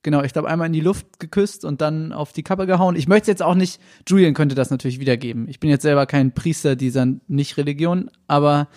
genau, 0.02 0.22
ich 0.22 0.32
glaube, 0.32 0.48
einmal 0.48 0.68
in 0.68 0.72
die 0.72 0.80
Luft 0.80 1.20
geküsst 1.20 1.64
und 1.64 1.80
dann 1.80 2.12
auf 2.12 2.32
die 2.32 2.42
Kappe 2.42 2.66
gehauen. 2.66 2.96
Ich 2.96 3.08
möchte 3.08 3.30
jetzt 3.30 3.42
auch 3.42 3.54
nicht, 3.54 3.80
Julian 4.08 4.34
könnte 4.34 4.54
das 4.54 4.70
natürlich 4.70 5.00
wiedergeben. 5.00 5.48
Ich 5.48 5.60
bin 5.60 5.68
jetzt 5.68 5.82
selber 5.82 6.06
kein 6.06 6.32
Priester 6.32 6.76
dieser 6.76 7.06
Nicht-Religion, 7.28 8.10
aber 8.26 8.68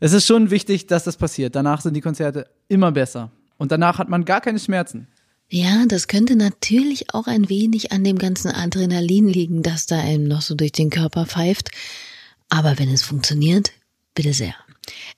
es 0.00 0.12
ist 0.12 0.26
schon 0.26 0.50
wichtig, 0.50 0.86
dass 0.86 1.04
das 1.04 1.16
passiert. 1.16 1.54
Danach 1.54 1.80
sind 1.80 1.94
die 1.94 2.00
Konzerte 2.00 2.46
immer 2.68 2.92
besser. 2.92 3.30
Und 3.56 3.70
danach 3.72 3.98
hat 3.98 4.08
man 4.08 4.24
gar 4.24 4.40
keine 4.40 4.58
Schmerzen. 4.58 5.08
Ja, 5.52 5.84
das 5.86 6.06
könnte 6.06 6.36
natürlich 6.36 7.12
auch 7.12 7.26
ein 7.26 7.48
wenig 7.48 7.90
an 7.90 8.04
dem 8.04 8.18
ganzen 8.18 8.52
Adrenalin 8.52 9.28
liegen, 9.28 9.64
das 9.64 9.86
da 9.86 9.98
einem 9.98 10.28
noch 10.28 10.42
so 10.42 10.54
durch 10.54 10.70
den 10.70 10.90
Körper 10.90 11.26
pfeift. 11.26 11.72
Aber 12.48 12.78
wenn 12.78 12.88
es 12.88 13.02
funktioniert, 13.02 13.72
bitte 14.14 14.32
sehr. 14.32 14.54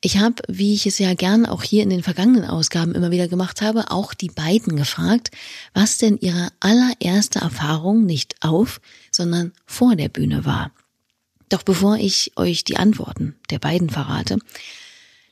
Ich 0.01 0.17
habe, 0.17 0.37
wie 0.49 0.73
ich 0.73 0.87
es 0.87 0.99
ja 0.99 1.13
gern 1.13 1.45
auch 1.45 1.63
hier 1.63 1.83
in 1.83 1.91
den 1.91 2.03
vergangenen 2.03 2.47
Ausgaben 2.47 2.95
immer 2.95 3.11
wieder 3.11 3.29
gemacht 3.29 3.61
habe, 3.61 3.91
auch 3.91 4.15
die 4.15 4.31
beiden 4.31 4.77
gefragt, 4.77 5.31
was 5.75 5.99
denn 5.99 6.17
ihre 6.19 6.49
allererste 6.61 7.41
Erfahrung 7.41 8.07
nicht 8.07 8.37
auf, 8.41 8.81
sondern 9.11 9.53
vor 9.67 9.97
der 9.97 10.09
Bühne 10.09 10.47
war. 10.47 10.73
Doch 11.51 11.63
bevor 11.63 11.97
ich 11.99 12.33
euch 12.37 12.65
die 12.65 12.79
Antworten 12.79 13.37
der 13.51 13.59
beiden 13.59 13.91
verrate, 13.91 14.39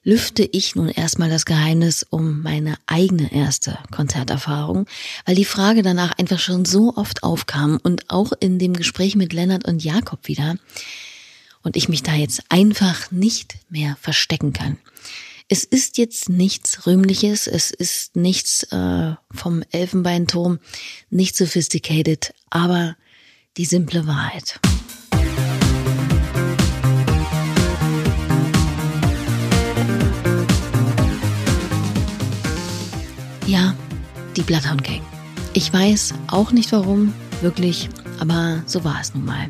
lüfte 0.03 0.49
ich 0.51 0.75
nun 0.75 0.89
erstmal 0.89 1.29
das 1.29 1.45
Geheimnis 1.45 2.07
um 2.09 2.43
meine 2.43 2.77
eigene 2.87 3.33
erste 3.33 3.79
Konzerterfahrung, 3.91 4.87
weil 5.27 5.35
die 5.35 5.45
Frage 5.45 5.83
danach 5.83 6.19
einfach 6.19 6.39
schon 6.39 6.65
so 6.65 6.95
oft 6.97 7.23
aufkam 7.23 7.79
und 7.83 8.11
auch 8.11 8.33
in 8.41 8.59
dem 8.59 8.75
Gespräch 8.75 9.17
mit 9.17 9.33
Lennart 9.33 9.67
und 9.67 9.85
Jakob 9.85 10.27
wieder 10.27 10.57
und 11.63 11.77
ich 11.77 11.89
mich 11.89 12.03
da 12.03 12.15
jetzt 12.15 12.43
einfach 12.49 13.11
nicht 13.11 13.57
mehr 13.69 13.97
verstecken 14.01 14.53
kann. 14.53 14.79
Es 15.49 15.65
ist 15.65 15.99
jetzt 15.99 16.29
nichts 16.29 16.87
Rühmliches, 16.87 17.49
es 17.49 17.73
ist 17.73 18.15
nichts 18.15 18.63
äh, 18.73 19.15
vom 19.33 19.65
Elfenbeinturm, 19.73 20.61
nicht 21.11 21.37
sophisticated, 21.37 22.33
aber 22.51 22.97
die 23.57 23.65
simple 23.65 24.07
Wahrheit. 24.07 24.61
Ja, 33.51 33.75
die 34.37 34.43
Bloodhound 34.43 34.85
Gang. 34.85 35.03
Ich 35.55 35.73
weiß 35.73 36.15
auch 36.29 36.53
nicht 36.53 36.71
warum, 36.71 37.13
wirklich, 37.41 37.89
aber 38.21 38.63
so 38.65 38.85
war 38.85 39.01
es 39.01 39.13
nun 39.13 39.25
mal. 39.25 39.49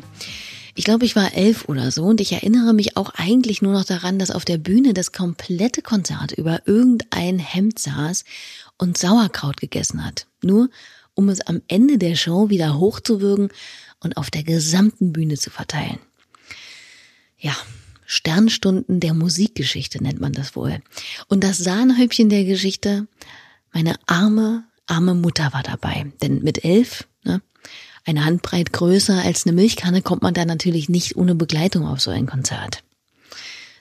Ich 0.73 0.85
glaube, 0.85 1.05
ich 1.05 1.15
war 1.15 1.35
elf 1.35 1.69
oder 1.69 1.91
so 1.91 2.05
und 2.05 2.19
ich 2.19 2.31
erinnere 2.31 2.73
mich 2.73 2.97
auch 2.97 3.11
eigentlich 3.13 3.61
nur 3.61 3.73
noch 3.73 3.85
daran, 3.85 4.17
dass 4.17 4.31
auf 4.31 4.43
der 4.43 4.57
Bühne 4.57 4.95
das 4.95 5.11
komplette 5.11 5.83
Konzert 5.83 6.31
über 6.31 6.63
irgendein 6.65 7.37
Hemd 7.37 7.77
saß 7.77 8.25
und 8.79 8.97
Sauerkraut 8.97 9.57
gegessen 9.61 10.03
hat. 10.03 10.25
Nur 10.41 10.71
um 11.13 11.29
es 11.29 11.41
am 11.41 11.61
Ende 11.67 11.99
der 11.99 12.15
Show 12.15 12.49
wieder 12.49 12.79
hochzuwürgen 12.79 13.49
und 13.99 14.17
auf 14.17 14.31
der 14.31 14.41
gesamten 14.41 15.13
Bühne 15.13 15.35
zu 15.35 15.51
verteilen. 15.51 15.99
Ja, 17.37 17.55
Sternstunden 18.07 18.99
der 18.99 19.13
Musikgeschichte 19.13 20.03
nennt 20.03 20.19
man 20.19 20.33
das 20.33 20.57
wohl. 20.57 20.81
Und 21.29 21.45
das 21.45 21.59
Sahnehäubchen 21.59 22.27
der 22.27 22.43
Geschichte 22.43 23.07
meine 23.73 23.95
arme, 24.05 24.65
arme 24.87 25.13
Mutter 25.15 25.53
war 25.53 25.63
dabei. 25.63 26.11
Denn 26.21 26.43
mit 26.43 26.63
elf, 26.63 27.07
ne, 27.23 27.41
Eine 28.05 28.25
Handbreit 28.25 28.73
größer 28.73 29.21
als 29.23 29.45
eine 29.45 29.53
Milchkanne 29.53 30.01
kommt 30.01 30.23
man 30.23 30.33
da 30.33 30.43
natürlich 30.45 30.89
nicht 30.89 31.15
ohne 31.15 31.35
Begleitung 31.35 31.85
auf 31.85 32.01
so 32.01 32.09
ein 32.11 32.25
Konzert. 32.25 32.83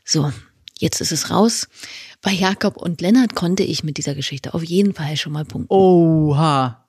So, 0.04 0.30
jetzt 0.78 1.00
ist 1.00 1.12
es 1.12 1.30
raus. 1.30 1.68
Bei 2.20 2.30
Jakob 2.32 2.76
und 2.76 3.00
Lennart 3.00 3.34
konnte 3.34 3.62
ich 3.62 3.82
mit 3.82 3.96
dieser 3.96 4.14
Geschichte 4.14 4.52
auf 4.52 4.62
jeden 4.62 4.92
Fall 4.94 5.16
schon 5.16 5.32
mal 5.32 5.46
punkten. 5.46 5.72
Oha. 5.72 6.86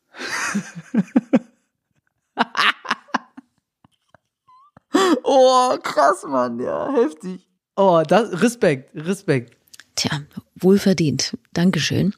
oh, 5.23 5.77
krass, 5.81 6.23
Mann, 6.27 6.59
ja, 6.59 6.91
heftig. 6.93 7.47
Oh, 7.77 8.03
das, 8.05 8.41
Respekt, 8.41 8.93
Respekt. 8.93 9.55
Tja, 9.95 10.21
wohlverdient. 10.55 11.37
Dankeschön. 11.53 12.13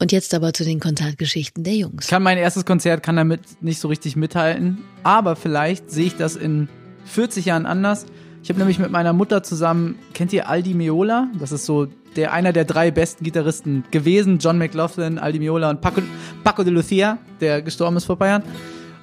Und 0.00 0.12
jetzt 0.12 0.32
aber 0.32 0.54
zu 0.54 0.64
den 0.64 0.80
Konzertgeschichten 0.80 1.62
der 1.62 1.74
Jungs. 1.74 2.04
Ich 2.04 2.10
kann 2.10 2.22
mein 2.22 2.38
erstes 2.38 2.64
Konzert, 2.64 3.02
kann 3.02 3.16
damit 3.16 3.40
nicht 3.60 3.80
so 3.80 3.88
richtig 3.88 4.16
mithalten, 4.16 4.78
aber 5.02 5.36
vielleicht 5.36 5.90
sehe 5.90 6.06
ich 6.06 6.16
das 6.16 6.36
in 6.36 6.68
40 7.04 7.44
Jahren 7.44 7.66
anders. 7.66 8.06
Ich 8.42 8.48
habe 8.48 8.58
nämlich 8.58 8.78
mit 8.78 8.90
meiner 8.90 9.12
Mutter 9.12 9.42
zusammen, 9.42 9.98
kennt 10.14 10.32
ihr 10.32 10.48
Aldi 10.48 10.72
Meola? 10.72 11.28
Das 11.38 11.52
ist 11.52 11.66
so 11.66 11.86
der 12.16 12.32
einer 12.32 12.52
der 12.52 12.64
drei 12.64 12.90
besten 12.90 13.24
Gitarristen 13.24 13.84
gewesen. 13.90 14.38
John 14.38 14.56
McLaughlin, 14.56 15.18
Aldi 15.18 15.38
Meola 15.38 15.68
und 15.68 15.82
Paco, 15.82 16.00
Paco 16.42 16.64
de 16.64 16.72
Lucia, 16.72 17.18
der 17.40 17.60
gestorben 17.60 17.98
ist 17.98 18.06
vor 18.06 18.16
Bayern. 18.16 18.42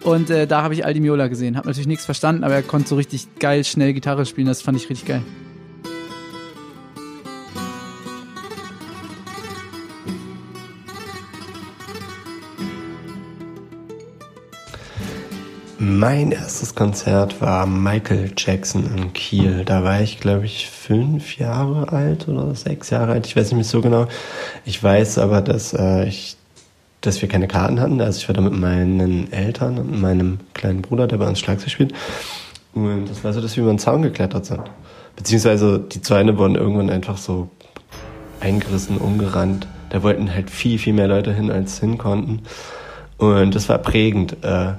Und 0.04 0.32
äh, 0.32 0.48
da 0.48 0.64
habe 0.64 0.74
ich 0.74 0.84
Aldi 0.84 1.00
Meola 1.00 1.28
gesehen. 1.28 1.58
Habe 1.58 1.68
natürlich 1.68 1.88
nichts 1.88 2.06
verstanden, 2.06 2.44
aber 2.44 2.56
er 2.56 2.64
konnte 2.64 2.90
so 2.90 2.96
richtig 2.96 3.28
geil 3.40 3.64
schnell 3.64 3.94
Gitarre 3.94 4.26
spielen. 4.26 4.48
Das 4.48 4.64
fand 4.64 4.78
ich 4.78 4.90
richtig 4.90 5.08
geil. 5.08 5.22
Mein 15.80 16.32
erstes 16.32 16.74
Konzert 16.74 17.40
war 17.40 17.68
Michael 17.68 18.32
Jackson 18.36 18.90
in 18.98 19.14
Kiel. 19.14 19.64
Da 19.64 19.84
war 19.84 20.02
ich, 20.02 20.20
glaube 20.20 20.46
ich, 20.46 20.68
fünf 20.68 21.38
Jahre 21.38 21.92
alt 21.94 22.28
oder 22.28 22.56
sechs 22.56 22.90
Jahre 22.90 23.12
alt. 23.12 23.28
Ich 23.28 23.36
weiß 23.36 23.52
nicht 23.52 23.58
mehr 23.58 23.64
so 23.64 23.82
genau. 23.82 24.08
Ich 24.66 24.82
weiß 24.82 25.20
aber, 25.20 25.42
dass 25.42 25.74
äh, 25.74 26.08
ich, 26.08 26.36
dass 27.02 27.22
wir 27.22 27.30
keine 27.30 27.48
Karten 27.48 27.80
hatten. 27.80 28.02
Also 28.02 28.18
ich 28.18 28.28
war 28.28 28.34
da 28.34 28.42
mit 28.42 28.54
meinen 28.54 29.32
Eltern 29.32 29.78
und 29.78 30.02
meinem 30.02 30.40
kleinen 30.56 30.82
Bruder, 30.82 31.06
der 31.06 31.18
bei 31.18 31.28
uns 31.28 31.40
Schlagzeug 31.40 31.70
spielt. 31.70 31.94
Und 32.74 33.08
das 33.08 33.24
war 33.24 33.32
so, 33.34 33.40
dass 33.40 33.56
wir 33.56 33.62
über 33.62 33.72
den 33.72 33.80
Zaun 33.80 34.02
geklettert 34.02 34.48
sind. 34.48 34.64
Beziehungsweise 35.16 35.78
die 35.78 36.02
Zäune 36.02 36.40
wurden 36.40 36.56
irgendwann 36.56 36.90
einfach 36.90 37.18
so 37.18 37.50
eingerissen, 38.40 38.98
umgerannt. 38.98 39.68
Da 39.92 40.02
wollten 40.02 40.34
halt 40.34 40.50
viel, 40.50 40.80
viel 40.80 40.94
mehr 40.94 41.08
Leute 41.08 41.32
hin, 41.34 41.52
als 41.52 41.80
hin 41.80 42.00
konnten. 42.00 42.42
Und 43.20 43.54
das 43.54 43.70
war 43.70 43.78
prägend. 43.78 44.44
Äh, 44.44 44.74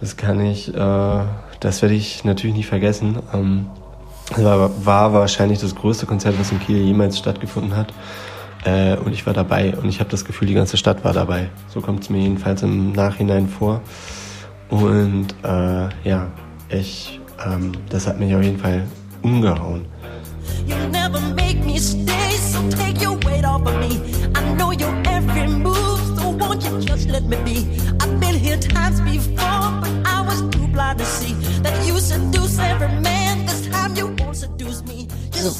das 0.00 0.16
kann 0.16 0.40
ich, 0.44 0.74
äh, 0.74 1.24
das 1.60 1.82
werde 1.82 1.94
ich 1.94 2.24
natürlich 2.24 2.56
nicht 2.56 2.66
vergessen. 2.66 3.18
Ähm, 3.32 3.66
war, 4.36 4.70
war 4.84 5.12
wahrscheinlich 5.12 5.60
das 5.60 5.74
größte 5.74 6.06
Konzert, 6.06 6.38
was 6.38 6.50
in 6.50 6.60
Kiel 6.60 6.78
jemals 6.78 7.18
stattgefunden 7.18 7.76
hat. 7.76 7.92
Äh, 8.64 8.96
und 8.96 9.12
ich 9.12 9.26
war 9.26 9.32
dabei 9.32 9.76
und 9.76 9.88
ich 9.88 10.00
habe 10.00 10.10
das 10.10 10.24
Gefühl, 10.24 10.48
die 10.48 10.54
ganze 10.54 10.76
Stadt 10.76 11.04
war 11.04 11.12
dabei. 11.12 11.48
So 11.68 11.80
kommt 11.80 12.02
es 12.02 12.10
mir 12.10 12.18
jedenfalls 12.18 12.62
im 12.62 12.92
Nachhinein 12.92 13.48
vor. 13.48 13.80
Und 14.68 15.28
äh, 15.44 15.88
ja, 16.08 16.26
ich, 16.68 17.20
ähm, 17.44 17.72
das 17.88 18.06
hat 18.08 18.18
mich 18.18 18.34
auf 18.34 18.42
jeden 18.42 18.58
Fall 18.58 18.82
umgehauen. 19.22 19.86
You'll 20.66 20.88
never 20.90 21.20
make 21.20 21.64
me 21.64 21.78
stay, 21.78 22.36
so 22.36 22.58
take 22.70 23.00
your 23.00 23.16
weight 23.24 23.44
off 23.44 23.64
of 23.66 23.76
me. 23.78 24.00
I 24.34 24.54
know 24.56 24.72
your 24.72 24.94
every 25.06 25.46
move, 25.46 26.00
so 26.16 26.30
won't 26.30 26.64
you 26.64 26.80
just 26.80 27.08
let 27.08 27.24
me 27.24 27.36
be? 27.44 27.66
I've 28.00 28.18
been 28.18 28.34
here 28.34 28.58
times 28.58 29.00
before, 29.00 29.55
blind 30.76 30.98
to 30.98 31.04
see 31.06 31.34
that 31.62 31.74
you 31.86 31.98
seduce 31.98 32.58
every 32.58 32.88
man. 33.00 33.46
This 33.46 33.66
time 33.68 33.96
you 33.96 34.08
won't 34.18 34.36
seduce 34.36 34.84
me. 34.84 35.08
So. 35.32 35.50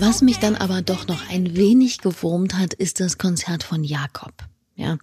Was 0.00 0.22
mich 0.22 0.38
dann 0.38 0.56
aber 0.56 0.80
doch 0.80 1.06
noch 1.06 1.28
ein 1.30 1.56
wenig 1.56 1.98
gewurmt 1.98 2.54
hat, 2.56 2.72
ist 2.72 3.00
das 3.00 3.18
Konzert 3.18 3.62
von 3.62 3.84
Jakob. 3.84 4.32
Ja, 4.74 4.96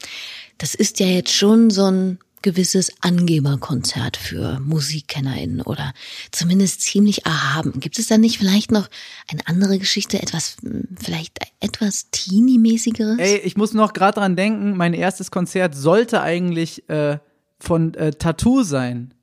das 0.58 0.74
ist 0.74 1.00
ja 1.00 1.06
jetzt 1.06 1.34
schon 1.34 1.70
so 1.70 1.86
ein 1.92 2.18
gewisses 2.42 2.92
Angeberkonzert 3.02 4.18
für 4.18 4.60
MusikkennerInnen 4.60 5.62
oder 5.62 5.94
zumindest 6.32 6.82
ziemlich 6.82 7.26
erhaben. 7.26 7.80
Gibt 7.80 8.00
es 8.00 8.08
da 8.08 8.18
nicht 8.18 8.38
vielleicht 8.38 8.72
noch 8.72 8.88
eine 9.28 9.46
andere 9.48 9.80
Geschichte, 9.80 10.22
etwas, 10.22 10.58
vielleicht 10.96 11.40
etwas 11.60 12.10
Teenie-mäßigeres? 12.12 13.18
Ey, 13.18 13.38
ich 13.38 13.58
muss 13.58 13.74
noch 13.74 13.94
gerade 13.94 14.20
dran 14.20 14.36
denken, 14.36 14.78
mein 14.78 14.94
erstes 14.94 15.30
Konzert 15.30 15.76
sollte 15.76 16.22
eigentlich 16.22 16.88
äh, 16.88 17.18
von 17.60 17.94
äh, 17.96 18.12
Tattoo 18.12 18.64
sein. 18.64 19.15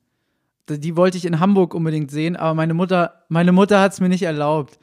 Die 0.79 0.97
wollte 0.97 1.19
ich 1.19 1.25
in 1.25 1.41
Hamburg 1.41 1.75
unbedingt 1.75 2.11
sehen, 2.11 2.37
aber 2.37 2.55
meine 2.55 2.75
Mutter, 2.75 3.25
meine 3.29 3.53
Mutter 3.53 3.81
hat 3.81 3.93
es 3.93 4.01
mir 4.01 4.09
nicht 4.09 4.23
erlaubt. 4.23 4.79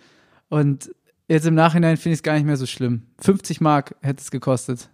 Und 0.50 0.92
jetzt 1.28 1.46
im 1.46 1.56
Nachhinein 1.56 1.98
finde 1.98 2.14
ich 2.14 2.20
es 2.20 2.24
gar 2.24 2.34
nicht 2.34 2.46
mehr 2.46 2.58
so 2.58 2.66
schlimm. 2.66 3.04
50 3.20 3.62
Mark 3.62 3.96
hätte 4.02 4.22
es 4.22 4.32
gekostet. 4.32 4.90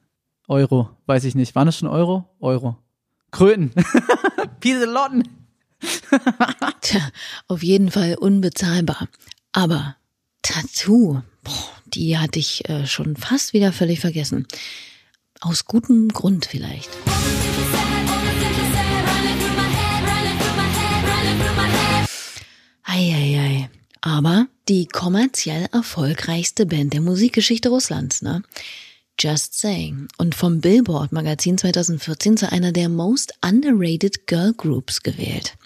Euro, 0.48 0.90
weiß 1.06 1.24
ich 1.24 1.36
nicht. 1.36 1.56
Waren 1.56 1.66
das 1.68 1.78
schon 1.78 1.88
Euro? 1.88 2.30
Euro. 2.40 2.78
Kröten. 3.32 3.72
Pieselotten. 4.60 5.28
Tja, 6.82 7.02
auf 7.48 7.64
jeden 7.64 7.92
Fall 7.92 8.16
unbezahlbar. 8.16 9.08
Aber 9.52 9.96
Tattoo, 10.42 11.22
boah, 11.44 11.70
die 11.86 12.18
hatte 12.18 12.40
ich 12.40 12.70
äh, 12.70 12.86
schon 12.86 13.16
fast 13.16 13.54
wieder 13.54 13.72
völlig 13.72 14.00
vergessen. 14.00 14.48
Aus 15.42 15.66
gutem 15.66 16.10
Grund 16.10 16.46
vielleicht. 16.46 16.90
Eieiei. 22.96 23.70
Aber 24.00 24.48
die 24.70 24.86
kommerziell 24.86 25.68
erfolgreichste 25.74 26.66
Band 26.66 26.94
der 26.94 27.02
Musikgeschichte 27.02 27.68
Russlands, 27.68 28.22
ne? 28.22 28.42
Just 29.20 29.60
Saying 29.60 30.08
und 30.18 30.34
vom 30.34 30.62
Billboard 30.62 31.12
Magazin 31.12 31.58
2014 31.58 32.38
zu 32.38 32.50
einer 32.50 32.72
der 32.72 32.88
most 32.88 33.34
underrated 33.44 34.28
Girl 34.28 34.54
Groups 34.54 35.04
gewählt. 35.04 35.58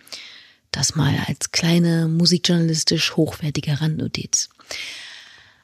Das 0.72 0.96
mal 0.96 1.14
als 1.28 1.52
kleine 1.52 2.08
musikjournalistisch 2.08 3.16
hochwertige 3.16 3.80
Randnotiz. 3.80 4.50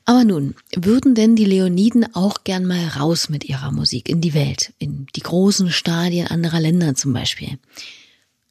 Aber 0.06 0.24
nun, 0.24 0.54
würden 0.76 1.16
denn 1.16 1.36
die 1.36 1.46
Leoniden 1.46 2.16
auch 2.16 2.44
gern 2.44 2.66
mal 2.66 2.90
raus 2.90 3.28
mit 3.28 3.44
ihrer 3.44 3.72
Musik 3.72 4.08
in 4.08 4.22
die 4.22 4.36
Welt, 4.36 4.72
in 4.78 5.08
die 5.16 5.22
großen 5.22 5.72
Stadien 5.72 6.28
anderer 6.28 6.60
Länder 6.60 6.94
zum 6.94 7.12
Beispiel? 7.12 7.58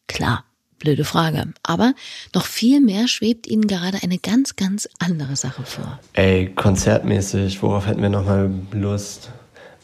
Klar, 0.08 0.44
blöde 0.84 1.04
Frage. 1.04 1.46
Aber 1.62 1.94
noch 2.34 2.44
viel 2.44 2.80
mehr 2.80 3.08
schwebt 3.08 3.46
ihnen 3.46 3.66
gerade 3.66 3.98
eine 4.02 4.18
ganz, 4.18 4.54
ganz 4.54 4.88
andere 4.98 5.34
Sache 5.34 5.64
vor. 5.64 5.98
Ey, 6.12 6.50
konzertmäßig, 6.54 7.62
worauf 7.62 7.86
hätten 7.86 8.02
wir 8.02 8.10
nochmal 8.10 8.50
Lust? 8.72 9.30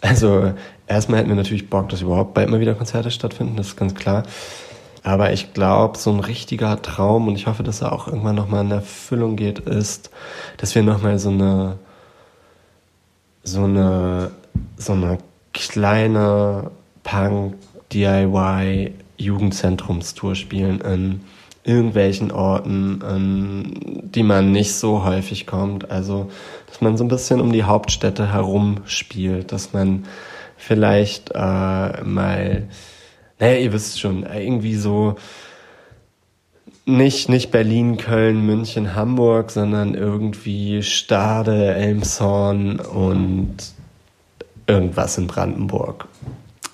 Also, 0.03 0.55
erstmal 0.87 1.21
hätten 1.21 1.31
wir 1.31 1.37
natürlich 1.37 1.69
Bock, 1.69 1.89
dass 1.89 2.03
überhaupt 2.03 2.35
bald 2.35 2.49
mal 2.49 2.61
wieder 2.61 2.75
Konzerte 2.75 3.11
stattfinden, 3.11 3.57
das 3.57 3.69
ist 3.69 3.77
ganz 3.77 3.95
klar. 3.95 4.23
Aber 5.03 5.33
ich 5.33 5.55
glaube, 5.55 5.97
so 5.99 6.13
ein 6.13 6.21
richtiger 6.21 6.81
Traum, 6.83 7.29
und 7.29 7.37
ich 7.37 7.47
hoffe, 7.47 7.63
dass 7.63 7.81
er 7.81 7.93
auch 7.93 8.07
irgendwann 8.07 8.37
nochmal 8.37 8.65
in 8.65 8.71
Erfüllung 8.71 9.37
geht, 9.37 9.61
ist, 9.61 10.11
dass 10.59 10.75
wir 10.75 10.83
nochmal 10.83 11.19
so 11.19 11.31
eine, 11.31 11.79
so 13.43 13.65
eine, 13.65 14.31
so 14.77 14.93
eine 14.93 15.19
kleine 15.53 16.71
Punk-DIY 17.03 18.93
Jugendzentrumstour 19.25 20.35
spielen 20.35 20.81
in 20.81 21.21
irgendwelchen 21.63 22.31
Orten, 22.31 23.03
in 23.03 24.11
die 24.11 24.23
man 24.23 24.51
nicht 24.51 24.75
so 24.75 25.05
häufig 25.05 25.47
kommt. 25.47 25.91
Also, 25.91 26.31
dass 26.67 26.81
man 26.81 26.97
so 26.97 27.05
ein 27.05 27.09
bisschen 27.09 27.41
um 27.41 27.53
die 27.53 27.65
Hauptstädte 27.65 28.33
herum 28.33 28.79
spielt, 28.87 29.53
dass 29.53 29.73
man 29.73 30.05
vielleicht 30.57 31.31
äh, 31.35 32.03
mal, 32.03 32.69
naja, 33.39 33.59
ihr 33.59 33.73
wisst 33.73 34.01
schon, 34.01 34.25
irgendwie 34.25 34.77
so 34.77 35.17
nicht, 36.87 37.29
nicht 37.29 37.51
Berlin, 37.51 37.99
Köln, 37.99 38.45
München, 38.45 38.95
Hamburg, 38.95 39.51
sondern 39.51 39.95
irgendwie 39.95 40.83
Stade, 40.83 41.75
Elmshorn 41.75 42.81
und 42.81 43.57
irgendwas 44.67 45.19
in 45.19 45.27
Brandenburg. 45.27 46.09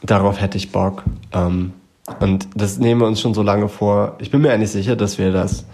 Darauf 0.03 0.41
hätte 0.41 0.59
ich 0.59 0.73
Bock. 0.73 1.03
Ähm, 1.33 1.73
und 2.21 2.49
das 2.55 2.79
nehmen 2.79 3.01
wir 3.01 3.07
uns 3.07 3.21
schon 3.21 3.35
so 3.35 3.42
lange 3.42 3.69
vor. 3.69 4.16
Ich 4.19 4.31
bin 4.31 4.40
mir 4.40 4.53
eigentlich 4.53 4.71
sicher, 4.71 4.97
dass 4.97 5.19
wir 5.19 5.33
das 5.33 5.64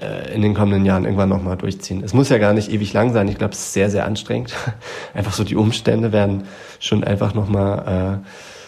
äh, 0.00 0.34
in 0.34 0.42
den 0.42 0.54
kommenden 0.54 0.84
Jahren 0.84 1.04
irgendwann 1.04 1.28
nochmal 1.28 1.56
durchziehen. 1.56 2.02
Es 2.04 2.14
muss 2.14 2.28
ja 2.28 2.38
gar 2.38 2.52
nicht 2.52 2.70
ewig 2.70 2.92
lang 2.92 3.12
sein. 3.12 3.28
Ich 3.28 3.38
glaube, 3.38 3.52
es 3.52 3.60
ist 3.60 3.72
sehr, 3.72 3.90
sehr 3.90 4.04
anstrengend. 4.06 4.54
Einfach 5.14 5.32
so 5.32 5.44
die 5.44 5.56
Umstände 5.56 6.12
werden 6.12 6.44
schon 6.78 7.04
einfach 7.04 7.34
nochmal 7.34 8.22
äh, 8.22 8.26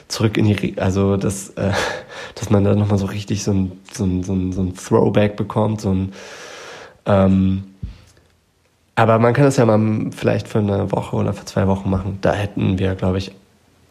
zurück 0.09 0.39
in 0.39 0.47
die, 0.47 0.79
also 0.79 1.17
das, 1.17 1.51
äh, 1.51 1.73
dass 2.35 2.51
man 2.51 2.65
da 2.65 2.75
nochmal 2.75 2.99
so 2.99 3.07
richtig 3.07 3.45
so 3.45 3.53
ein, 3.53 3.73
so 3.93 4.05
ein, 4.05 4.23
so 4.23 4.33
ein, 4.33 4.53
so 4.53 4.63
ein 4.63 4.75
Throwback 4.75 5.37
bekommt, 5.37 5.81
so 5.81 5.91
ein 5.93 6.13
ähm, 7.07 7.65
aber 8.95 9.19
man 9.19 9.33
kann 9.33 9.45
das 9.45 9.57
ja 9.57 9.65
mal 9.65 10.11
vielleicht 10.11 10.49
für 10.49 10.59
eine 10.59 10.91
Woche 10.91 11.15
oder 11.15 11.33
für 11.33 11.45
zwei 11.45 11.69
Wochen 11.69 11.89
machen. 11.89 12.19
Da 12.21 12.33
hätten 12.33 12.81
wir, 12.81 12.97
glaube 12.97 13.19
ich, 13.19 13.33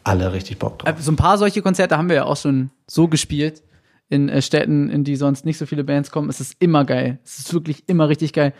alle 0.07 0.33
richtig 0.33 0.59
Bock 0.59 0.79
drauf. 0.79 0.95
So 0.99 1.11
ein 1.11 1.15
paar 1.15 1.37
solche 1.37 1.61
Konzerte 1.61 1.97
haben 1.97 2.09
wir 2.09 2.15
ja 2.15 2.25
auch 2.25 2.37
schon 2.37 2.71
so 2.87 3.07
gespielt. 3.07 3.63
in 4.09 4.29
äh, 4.29 4.41
Städten, 4.41 4.89
in 4.89 5.03
die 5.03 5.17
sonst 5.17 5.45
nicht 5.45 5.57
so 5.57 5.65
viele 5.65 5.83
Bands 5.83 6.11
kommen, 6.11 6.29
ist 6.29 6.39
es 6.39 6.53
immer 6.59 6.85
geil. 6.85 7.19
Es 7.25 7.39
ist 7.39 7.53
wirklich 7.53 7.83
immer 7.87 8.07
richtig 8.07 8.31
geil. 8.31 8.53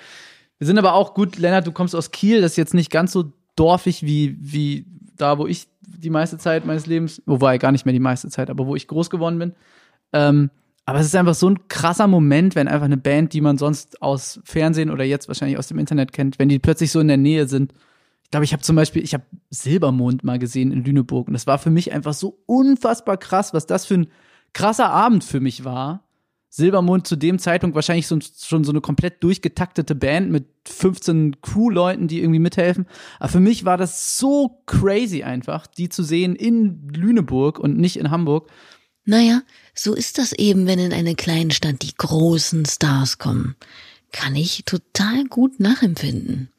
Wir 0.60 0.68
sind 0.68 0.78
aber 0.78 0.94
auch 0.94 1.14
gut, 1.14 1.38
Lennart, 1.38 1.66
du 1.66 1.72
kommst 1.72 1.96
aus 1.96 2.12
Kiel, 2.12 2.42
das 2.42 2.52
ist 2.52 2.58
jetzt 2.58 2.74
nicht 2.74 2.92
ganz 2.92 3.12
so 3.12 3.32
dorfig 3.56 4.04
wie, 4.04 4.38
wie 4.40 4.86
da, 5.16 5.38
wo 5.38 5.48
ich 5.48 5.68
die 5.82 6.10
meiste 6.10 6.38
Zeit 6.38 6.66
meines 6.66 6.86
Lebens, 6.86 7.22
wobei 7.26 7.58
gar 7.58 7.72
nicht 7.72 7.86
mehr 7.86 7.94
die 7.94 8.00
meiste 8.00 8.30
Zeit, 8.30 8.50
aber 8.50 8.68
wo 8.68 8.76
ich 8.76 8.88
groß 8.88 9.10
geworden 9.10 9.40
bin. 9.40 9.54
Ähm, 10.14 10.50
aber 10.86 11.00
es 11.00 11.08
ist 11.08 11.16
einfach 11.16 11.36
so 11.36 11.50
ein 11.50 11.68
krasser 11.68 12.08
Moment, 12.08 12.56
wenn 12.56 12.68
einfach 12.68 12.86
eine 12.86 12.98
Band, 12.98 13.34
die 13.34 13.42
man 13.42 13.58
sonst 13.58 14.02
aus 14.02 14.40
Fernsehen 14.46 14.90
oder 14.90 15.04
jetzt 15.04 15.28
wahrscheinlich 15.28 15.58
aus 15.58 15.68
dem 15.68 15.80
Internet 15.80 16.14
kennt, 16.14 16.40
wenn 16.40 16.50
die 16.50 16.60
plötzlich 16.60 16.92
so 16.92 17.00
in 17.00 17.10
der 17.10 17.18
Nähe 17.18 17.48
sind. 17.48 17.74
Ich 18.28 18.32
glaube, 18.32 18.44
ich 18.44 18.52
habe 18.52 18.62
zum 18.62 18.76
Beispiel, 18.76 19.02
ich 19.06 19.14
habe 19.14 19.24
Silbermond 19.52 20.26
mal 20.26 20.38
gesehen 20.38 20.74
in 20.74 20.84
Lüneburg 20.84 21.28
und 21.28 21.34
das 21.34 21.48
war 21.48 21.60
für 21.60 21.70
mich 21.70 21.94
einfach 21.94 22.14
so 22.14 22.44
unfassbar 22.46 23.16
krass, 23.16 23.54
was 23.54 23.68
das 23.68 23.86
für 23.86 23.94
ein 23.94 24.08
krasser 24.52 24.90
Abend 24.90 25.24
für 25.24 25.40
mich 25.40 25.64
war. 25.64 26.04
Silbermond 26.50 27.08
zu 27.08 27.16
dem 27.16 27.40
Zeitpunkt 27.40 27.74
wahrscheinlich 27.74 28.06
so, 28.06 28.20
schon 28.20 28.66
so 28.66 28.74
eine 28.74 28.82
komplett 28.82 29.24
durchgetaktete 29.24 29.96
Band 29.96 30.30
mit 30.30 30.46
15 30.68 31.40
Crew-Leuten, 31.42 32.10
die 32.10 32.20
irgendwie 32.20 32.40
mithelfen. 32.40 32.86
Aber 33.18 33.30
für 33.30 33.40
mich 33.40 33.64
war 33.64 33.78
das 33.78 34.18
so 34.18 34.62
crazy 34.66 35.24
einfach, 35.24 35.66
die 35.66 35.88
zu 35.88 36.04
sehen 36.04 36.36
in 36.36 36.90
Lüneburg 36.90 37.60
und 37.60 37.78
nicht 37.78 37.96
in 37.96 38.12
Hamburg. 38.12 38.52
Naja, 39.06 39.42
so 39.74 39.94
ist 39.94 40.18
das 40.18 40.34
eben, 40.34 40.68
wenn 40.68 40.80
in 40.80 40.92
eine 40.92 41.16
kleine 41.16 41.52
Stadt 41.52 41.82
die 41.82 41.96
großen 41.96 42.66
Stars 42.66 43.20
kommen 43.20 43.56
kann 44.12 44.36
ich 44.36 44.64
total 44.66 45.26
gut 45.26 45.60
nachempfinden. 45.60 46.50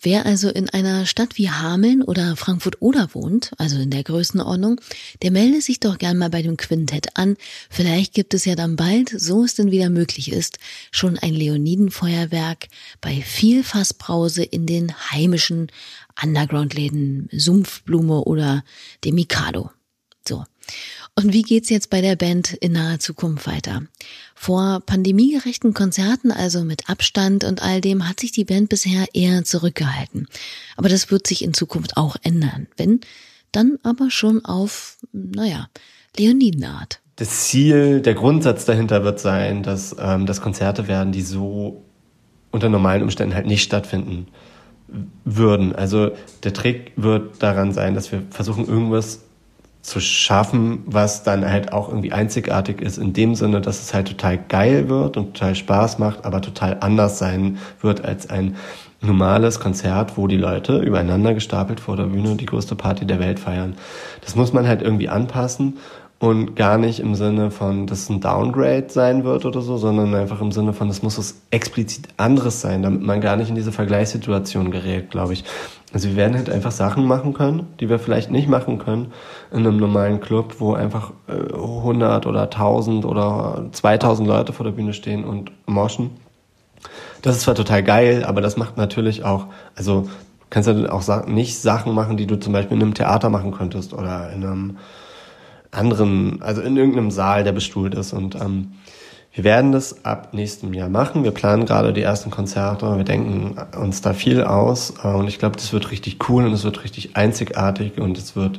Wer 0.00 0.26
also 0.26 0.50
in 0.50 0.68
einer 0.68 1.06
Stadt 1.06 1.36
wie 1.36 1.50
Hameln 1.50 2.02
oder 2.02 2.36
Frankfurt 2.36 2.80
oder 2.80 3.14
wohnt, 3.14 3.52
also 3.58 3.78
in 3.78 3.90
der 3.90 4.04
Größenordnung, 4.04 4.80
der 5.22 5.30
melde 5.30 5.60
sich 5.60 5.80
doch 5.80 5.98
gern 5.98 6.18
mal 6.18 6.30
bei 6.30 6.42
dem 6.42 6.56
Quintett 6.56 7.16
an. 7.16 7.36
Vielleicht 7.70 8.14
gibt 8.14 8.34
es 8.34 8.44
ja 8.44 8.54
dann 8.54 8.76
bald, 8.76 9.08
so 9.08 9.44
es 9.44 9.54
denn 9.54 9.70
wieder 9.70 9.90
möglich 9.90 10.30
ist, 10.32 10.58
schon 10.90 11.18
ein 11.18 11.34
Leonidenfeuerwerk 11.34 12.68
bei 13.00 13.20
viel 13.22 13.64
Fassbrause 13.64 14.42
in 14.42 14.66
den 14.66 14.94
heimischen 15.10 15.72
Underground-Läden 16.22 17.28
Sumpfblume 17.32 18.24
oder 18.24 18.64
dem 19.04 19.14
Mikado. 19.14 19.70
So. 20.26 20.44
Und 21.18 21.32
wie 21.32 21.42
geht's 21.42 21.68
jetzt 21.68 21.90
bei 21.90 22.00
der 22.00 22.14
Band 22.14 22.52
in 22.52 22.70
naher 22.70 23.00
Zukunft 23.00 23.48
weiter? 23.48 23.82
Vor 24.36 24.80
pandemiegerechten 24.86 25.74
Konzerten, 25.74 26.30
also 26.30 26.62
mit 26.62 26.88
Abstand 26.88 27.42
und 27.42 27.60
all 27.60 27.80
dem, 27.80 28.08
hat 28.08 28.20
sich 28.20 28.30
die 28.30 28.44
Band 28.44 28.68
bisher 28.68 29.04
eher 29.14 29.42
zurückgehalten. 29.42 30.28
Aber 30.76 30.88
das 30.88 31.10
wird 31.10 31.26
sich 31.26 31.42
in 31.42 31.54
Zukunft 31.54 31.96
auch 31.96 32.14
ändern. 32.22 32.68
Wenn, 32.76 33.00
dann 33.50 33.78
aber 33.82 34.12
schon 34.12 34.44
auf, 34.44 34.98
naja, 35.10 35.66
Leonidenart. 36.16 37.00
Das 37.16 37.48
Ziel, 37.48 38.00
der 38.00 38.14
Grundsatz 38.14 38.64
dahinter 38.64 39.02
wird 39.02 39.18
sein, 39.18 39.64
dass 39.64 39.96
ähm, 39.98 40.24
das 40.24 40.40
Konzerte 40.40 40.86
werden, 40.86 41.10
die 41.10 41.22
so 41.22 41.82
unter 42.52 42.68
normalen 42.68 43.02
Umständen 43.02 43.34
halt 43.34 43.46
nicht 43.46 43.64
stattfinden 43.64 44.28
würden. 45.24 45.74
Also 45.74 46.12
der 46.44 46.54
Trick 46.54 46.92
wird 46.94 47.42
daran 47.42 47.72
sein, 47.72 47.96
dass 47.96 48.12
wir 48.12 48.22
versuchen, 48.30 48.68
irgendwas 48.68 49.24
zu 49.88 50.00
schaffen, 50.00 50.82
was 50.86 51.22
dann 51.22 51.50
halt 51.50 51.72
auch 51.72 51.88
irgendwie 51.88 52.12
einzigartig 52.12 52.80
ist, 52.80 52.98
in 52.98 53.12
dem 53.12 53.34
Sinne, 53.34 53.60
dass 53.60 53.82
es 53.82 53.94
halt 53.94 54.08
total 54.08 54.38
geil 54.38 54.88
wird 54.88 55.16
und 55.16 55.34
total 55.34 55.54
Spaß 55.54 55.98
macht, 55.98 56.24
aber 56.24 56.40
total 56.40 56.78
anders 56.80 57.18
sein 57.18 57.58
wird 57.80 58.04
als 58.04 58.28
ein 58.30 58.56
normales 59.00 59.60
Konzert, 59.60 60.16
wo 60.16 60.26
die 60.26 60.36
Leute 60.36 60.78
übereinander 60.78 61.34
gestapelt 61.34 61.80
vor 61.80 61.96
der 61.96 62.04
Bühne 62.04 62.34
die 62.36 62.46
größte 62.46 62.74
Party 62.74 63.06
der 63.06 63.20
Welt 63.20 63.38
feiern. 63.38 63.76
Das 64.22 64.34
muss 64.34 64.52
man 64.52 64.66
halt 64.66 64.82
irgendwie 64.82 65.08
anpassen 65.08 65.78
und 66.18 66.56
gar 66.56 66.78
nicht 66.78 66.98
im 66.98 67.14
Sinne 67.14 67.50
von, 67.52 67.86
dass 67.86 68.00
es 68.00 68.10
ein 68.10 68.20
Downgrade 68.20 68.86
sein 68.88 69.22
wird 69.22 69.44
oder 69.44 69.62
so, 69.62 69.76
sondern 69.76 70.14
einfach 70.14 70.40
im 70.40 70.50
Sinne 70.50 70.72
von, 70.72 70.88
es 70.90 71.02
muss 71.02 71.16
was 71.16 71.36
explizit 71.50 72.08
anderes 72.16 72.60
sein, 72.60 72.82
damit 72.82 73.02
man 73.02 73.20
gar 73.20 73.36
nicht 73.36 73.50
in 73.50 73.54
diese 73.54 73.70
Vergleichssituation 73.70 74.72
gerät, 74.72 75.10
glaube 75.10 75.34
ich. 75.34 75.44
Also 75.92 76.08
wir 76.08 76.16
werden 76.16 76.36
halt 76.36 76.50
einfach 76.50 76.70
Sachen 76.70 77.06
machen 77.06 77.32
können, 77.32 77.66
die 77.80 77.88
wir 77.88 77.98
vielleicht 77.98 78.30
nicht 78.30 78.48
machen 78.48 78.78
können 78.78 79.12
in 79.50 79.58
einem 79.58 79.78
normalen 79.78 80.20
Club, 80.20 80.56
wo 80.58 80.74
einfach 80.74 81.12
äh, 81.28 81.54
100 81.54 82.26
oder 82.26 82.42
1000 82.42 83.06
oder 83.06 83.66
2000 83.72 84.28
Leute 84.28 84.52
vor 84.52 84.64
der 84.64 84.72
Bühne 84.72 84.92
stehen 84.92 85.24
und 85.24 85.50
moschen. 85.66 86.10
Das 87.22 87.36
ist 87.36 87.42
zwar 87.42 87.54
total 87.54 87.82
geil, 87.82 88.24
aber 88.24 88.40
das 88.40 88.56
macht 88.56 88.76
natürlich 88.76 89.24
auch, 89.24 89.46
also 89.74 90.08
kannst 90.50 90.68
du 90.68 90.92
auch 90.92 91.26
nicht 91.26 91.58
Sachen 91.58 91.94
machen, 91.94 92.16
die 92.16 92.26
du 92.26 92.38
zum 92.38 92.52
Beispiel 92.52 92.76
in 92.76 92.82
einem 92.82 92.94
Theater 92.94 93.30
machen 93.30 93.52
könntest 93.52 93.92
oder 93.94 94.30
in 94.30 94.44
einem 94.44 94.76
anderen, 95.70 96.42
also 96.42 96.60
in 96.62 96.76
irgendeinem 96.76 97.10
Saal, 97.10 97.44
der 97.44 97.52
bestuhlt 97.52 97.94
ist. 97.94 98.12
Und 98.12 98.34
ähm, 98.36 98.72
wir 99.38 99.44
werden 99.44 99.70
das 99.70 100.04
ab 100.04 100.34
nächstem 100.34 100.74
Jahr 100.74 100.88
machen. 100.88 101.22
Wir 101.22 101.30
planen 101.30 101.64
gerade 101.64 101.92
die 101.92 102.02
ersten 102.02 102.28
Konzerte. 102.28 102.96
Wir 102.96 103.04
denken 103.04 103.56
uns 103.80 104.00
da 104.00 104.12
viel 104.12 104.42
aus. 104.42 104.94
Äh, 105.04 105.06
und 105.06 105.28
ich 105.28 105.38
glaube, 105.38 105.54
das 105.54 105.72
wird 105.72 105.92
richtig 105.92 106.28
cool 106.28 106.44
und 106.44 106.52
es 106.52 106.64
wird 106.64 106.82
richtig 106.82 107.16
einzigartig 107.16 107.98
und 107.98 108.18
es 108.18 108.34
wird 108.34 108.58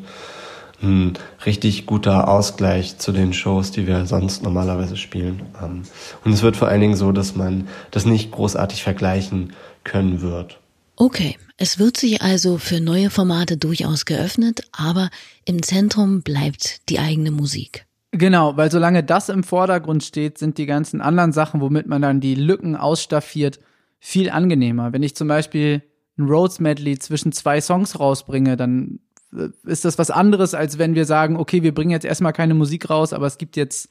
ein 0.81 1.17
richtig 1.45 1.85
guter 1.85 2.29
Ausgleich 2.29 2.97
zu 2.97 3.11
den 3.11 3.33
Shows, 3.33 3.71
die 3.71 3.87
wir 3.87 4.05
sonst 4.05 4.41
normalerweise 4.41 4.95
spielen. 4.95 5.41
Ähm, 5.61 5.81
und 6.23 6.31
es 6.31 6.43
wird 6.43 6.55
vor 6.55 6.69
allen 6.69 6.79
Dingen 6.79 6.95
so, 6.95 7.11
dass 7.11 7.35
man 7.35 7.67
das 7.91 8.05
nicht 8.05 8.31
großartig 8.31 8.81
vergleichen 8.81 9.51
können 9.83 10.21
wird. 10.21 10.61
Okay, 10.95 11.37
es 11.57 11.77
wird 11.77 11.97
sich 11.97 12.21
also 12.21 12.57
für 12.57 12.79
neue 12.79 13.09
Formate 13.09 13.57
durchaus 13.57 14.05
geöffnet, 14.05 14.61
aber 14.71 15.09
im 15.43 15.61
Zentrum 15.61 16.21
bleibt 16.21 16.87
die 16.87 16.99
eigene 16.99 17.31
Musik. 17.31 17.85
Genau, 18.11 18.57
weil 18.57 18.71
solange 18.71 19.03
das 19.03 19.29
im 19.29 19.43
Vordergrund 19.43 20.03
steht, 20.03 20.39
sind 20.39 20.57
die 20.57 20.65
ganzen 20.65 20.99
anderen 20.99 21.31
Sachen, 21.31 21.61
womit 21.61 21.87
man 21.87 22.01
dann 22.01 22.19
die 22.19 22.35
Lücken 22.35 22.75
ausstaffiert, 22.75 23.59
viel 23.99 24.31
angenehmer. 24.31 24.93
Wenn 24.93 25.03
ich 25.03 25.15
zum 25.15 25.27
Beispiel 25.27 25.83
ein 26.17 26.27
Rhodes 26.27 26.59
Medley 26.59 26.97
zwischen 26.97 27.31
zwei 27.31 27.61
Songs 27.61 27.99
rausbringe, 27.99 28.57
dann 28.57 28.99
äh, 29.33 29.49
ist 29.63 29.85
das 29.85 29.99
was 29.99 30.09
anderes, 30.09 30.53
als 30.53 30.79
wenn 30.79 30.95
wir 30.95 31.05
sagen, 31.05 31.37
okay, 31.37 31.61
wir 31.61 31.73
bringen 31.73 31.91
jetzt 31.91 32.05
erstmal 32.05 32.33
keine 32.33 32.55
Musik 32.55 32.89
raus, 32.89 33.13
aber 33.13 33.27
es 33.27 33.37
gibt 33.37 33.55
jetzt 33.55 33.89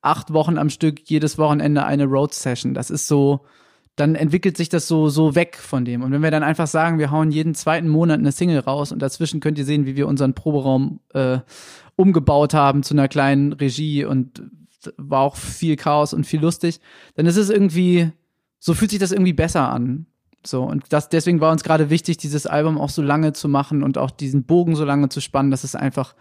acht 0.00 0.32
Wochen 0.32 0.58
am 0.58 0.68
Stück 0.68 1.00
jedes 1.08 1.38
Wochenende 1.38 1.84
eine 1.84 2.06
Rhodes 2.06 2.42
Session. 2.42 2.74
Das 2.74 2.90
ist 2.90 3.06
so, 3.06 3.44
dann 3.96 4.14
entwickelt 4.14 4.56
sich 4.56 4.68
das 4.68 4.88
so, 4.88 5.08
so 5.08 5.34
weg 5.34 5.56
von 5.56 5.84
dem. 5.84 6.02
Und 6.02 6.12
wenn 6.12 6.22
wir 6.22 6.30
dann 6.30 6.42
einfach 6.42 6.66
sagen, 6.66 6.98
wir 6.98 7.10
hauen 7.10 7.30
jeden 7.30 7.54
zweiten 7.54 7.88
Monat 7.88 8.18
eine 8.18 8.32
Single 8.32 8.60
raus 8.60 8.90
und 8.90 9.00
dazwischen 9.00 9.40
könnt 9.40 9.58
ihr 9.58 9.64
sehen, 9.64 9.84
wie 9.84 9.96
wir 9.96 10.08
unseren 10.08 10.34
Proberaum 10.34 11.00
äh, 11.12 11.38
umgebaut 11.96 12.54
haben 12.54 12.82
zu 12.82 12.94
einer 12.94 13.08
kleinen 13.08 13.52
Regie 13.52 14.04
und 14.04 14.42
war 14.96 15.20
auch 15.20 15.36
viel 15.36 15.76
Chaos 15.76 16.14
und 16.14 16.26
viel 16.26 16.40
lustig, 16.40 16.80
dann 17.14 17.26
ist 17.26 17.36
es 17.36 17.50
irgendwie, 17.50 18.10
so 18.58 18.74
fühlt 18.74 18.90
sich 18.90 19.00
das 19.00 19.12
irgendwie 19.12 19.32
besser 19.34 19.70
an. 19.70 20.06
So, 20.44 20.62
und 20.62 20.84
das, 20.88 21.08
deswegen 21.08 21.40
war 21.40 21.52
uns 21.52 21.62
gerade 21.62 21.88
wichtig, 21.90 22.16
dieses 22.16 22.46
Album 22.46 22.78
auch 22.78 22.90
so 22.90 23.02
lange 23.02 23.32
zu 23.32 23.48
machen 23.48 23.82
und 23.82 23.96
auch 23.98 24.10
diesen 24.10 24.44
Bogen 24.44 24.74
so 24.74 24.84
lange 24.84 25.08
zu 25.08 25.20
spannen, 25.20 25.52
dass 25.52 25.62
es 25.62 25.76
einfach 25.76 26.14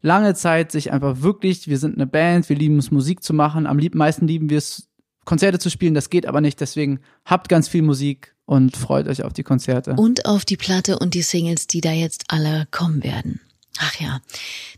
lange 0.00 0.34
Zeit 0.34 0.72
sich 0.72 0.92
einfach 0.92 1.22
wirklich, 1.22 1.68
wir 1.68 1.78
sind 1.78 1.94
eine 1.94 2.06
Band, 2.06 2.48
wir 2.48 2.56
lieben 2.56 2.78
es, 2.78 2.90
Musik 2.90 3.22
zu 3.22 3.34
machen. 3.34 3.66
Am 3.66 3.78
lieb, 3.78 3.94
meisten 3.94 4.26
lieben 4.26 4.50
wir 4.50 4.58
es, 4.58 4.87
Konzerte 5.28 5.58
zu 5.58 5.68
spielen, 5.68 5.92
das 5.92 6.08
geht 6.08 6.24
aber 6.24 6.40
nicht. 6.40 6.58
Deswegen 6.58 7.00
habt 7.26 7.50
ganz 7.50 7.68
viel 7.68 7.82
Musik 7.82 8.34
und 8.46 8.78
freut 8.78 9.06
euch 9.08 9.24
auf 9.24 9.34
die 9.34 9.42
Konzerte. 9.42 9.92
Und 9.92 10.24
auf 10.24 10.46
die 10.46 10.56
Platte 10.56 10.98
und 10.98 11.12
die 11.12 11.20
Singles, 11.20 11.66
die 11.66 11.82
da 11.82 11.92
jetzt 11.92 12.24
alle 12.28 12.66
kommen 12.70 13.04
werden. 13.04 13.38
Ach 13.78 14.00
ja, 14.00 14.22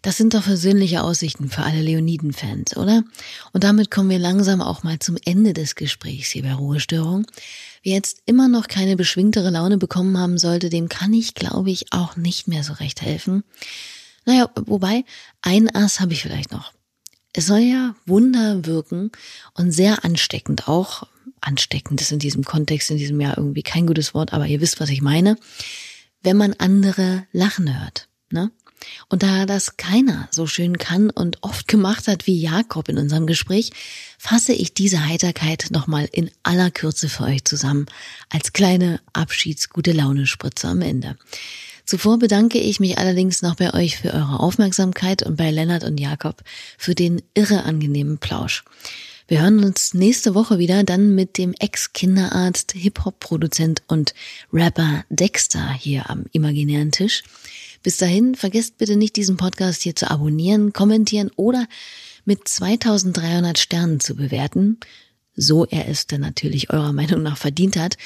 das 0.02 0.16
sind 0.16 0.34
doch 0.34 0.42
versöhnliche 0.42 1.04
Aussichten 1.04 1.48
für 1.50 1.62
alle 1.62 1.80
Leoniden-Fans, 1.80 2.76
oder? 2.76 3.04
Und 3.52 3.62
damit 3.62 3.92
kommen 3.92 4.10
wir 4.10 4.18
langsam 4.18 4.60
auch 4.60 4.82
mal 4.82 4.98
zum 4.98 5.16
Ende 5.24 5.52
des 5.52 5.76
Gesprächs 5.76 6.30
hier 6.30 6.42
bei 6.42 6.52
Ruhestörung. 6.52 7.26
Wer 7.84 7.92
jetzt 7.92 8.20
immer 8.26 8.48
noch 8.48 8.66
keine 8.66 8.96
beschwingtere 8.96 9.50
Laune 9.50 9.78
bekommen 9.78 10.18
haben 10.18 10.36
sollte, 10.36 10.68
dem 10.68 10.88
kann 10.88 11.12
ich, 11.12 11.34
glaube 11.34 11.70
ich, 11.70 11.92
auch 11.92 12.16
nicht 12.16 12.48
mehr 12.48 12.64
so 12.64 12.72
recht 12.72 13.02
helfen. 13.02 13.44
Naja, 14.26 14.50
wobei, 14.66 15.04
ein 15.42 15.72
Ass 15.72 16.00
habe 16.00 16.12
ich 16.12 16.22
vielleicht 16.22 16.50
noch. 16.50 16.72
Es 17.32 17.46
soll 17.46 17.60
ja 17.60 17.94
Wunder 18.06 18.66
wirken 18.66 19.12
und 19.54 19.70
sehr 19.70 20.04
ansteckend 20.04 20.68
auch. 20.68 21.06
Ansteckend 21.40 22.00
ist 22.00 22.12
in 22.12 22.18
diesem 22.18 22.44
Kontext, 22.44 22.90
in 22.90 22.98
diesem 22.98 23.20
Jahr 23.20 23.38
irgendwie 23.38 23.62
kein 23.62 23.86
gutes 23.86 24.14
Wort, 24.14 24.32
aber 24.32 24.46
ihr 24.46 24.60
wisst, 24.60 24.80
was 24.80 24.90
ich 24.90 25.00
meine. 25.00 25.36
Wenn 26.22 26.36
man 26.36 26.54
andere 26.54 27.26
lachen 27.32 27.80
hört, 27.80 28.08
ne? 28.30 28.50
Und 29.08 29.22
da 29.22 29.44
das 29.46 29.76
keiner 29.76 30.28
so 30.30 30.46
schön 30.46 30.78
kann 30.78 31.10
und 31.10 31.38
oft 31.42 31.68
gemacht 31.68 32.08
hat 32.08 32.26
wie 32.26 32.40
Jakob 32.40 32.88
in 32.88 32.98
unserem 32.98 33.26
Gespräch, 33.26 33.70
fasse 34.18 34.52
ich 34.52 34.72
diese 34.72 35.06
Heiterkeit 35.06 35.68
nochmal 35.70 36.08
in 36.10 36.30
aller 36.42 36.70
Kürze 36.70 37.08
für 37.08 37.24
euch 37.24 37.44
zusammen 37.44 37.86
als 38.30 38.52
kleine 38.52 39.00
Abschieds-gute 39.12 39.92
Laune-Spritze 39.92 40.68
am 40.68 40.80
Ende. 40.80 41.16
Zuvor 41.90 42.20
bedanke 42.20 42.60
ich 42.60 42.78
mich 42.78 42.98
allerdings 42.98 43.42
noch 43.42 43.56
bei 43.56 43.74
euch 43.74 43.96
für 43.96 44.14
eure 44.14 44.38
Aufmerksamkeit 44.38 45.24
und 45.24 45.34
bei 45.34 45.50
Lennart 45.50 45.82
und 45.82 45.98
Jakob 45.98 46.44
für 46.78 46.94
den 46.94 47.20
irre 47.34 47.64
angenehmen 47.64 48.18
Plausch. 48.18 48.62
Wir 49.26 49.42
hören 49.42 49.64
uns 49.64 49.92
nächste 49.92 50.36
Woche 50.36 50.60
wieder, 50.60 50.84
dann 50.84 51.16
mit 51.16 51.36
dem 51.36 51.52
Ex-Kinderarzt, 51.52 52.74
Hip-Hop-Produzent 52.76 53.82
und 53.88 54.14
Rapper 54.52 55.04
Dexter 55.08 55.72
hier 55.72 56.08
am 56.08 56.26
imaginären 56.30 56.92
Tisch. 56.92 57.24
Bis 57.82 57.96
dahin, 57.96 58.36
vergesst 58.36 58.78
bitte 58.78 58.94
nicht, 58.94 59.16
diesen 59.16 59.36
Podcast 59.36 59.82
hier 59.82 59.96
zu 59.96 60.08
abonnieren, 60.08 60.72
kommentieren 60.72 61.32
oder 61.34 61.66
mit 62.24 62.46
2300 62.46 63.58
Sternen 63.58 63.98
zu 63.98 64.14
bewerten, 64.14 64.78
so 65.34 65.66
er 65.66 65.88
es 65.88 66.06
denn 66.06 66.20
natürlich 66.20 66.70
eurer 66.70 66.92
Meinung 66.92 67.24
nach 67.24 67.36
verdient 67.36 67.76
hat, 67.76 67.96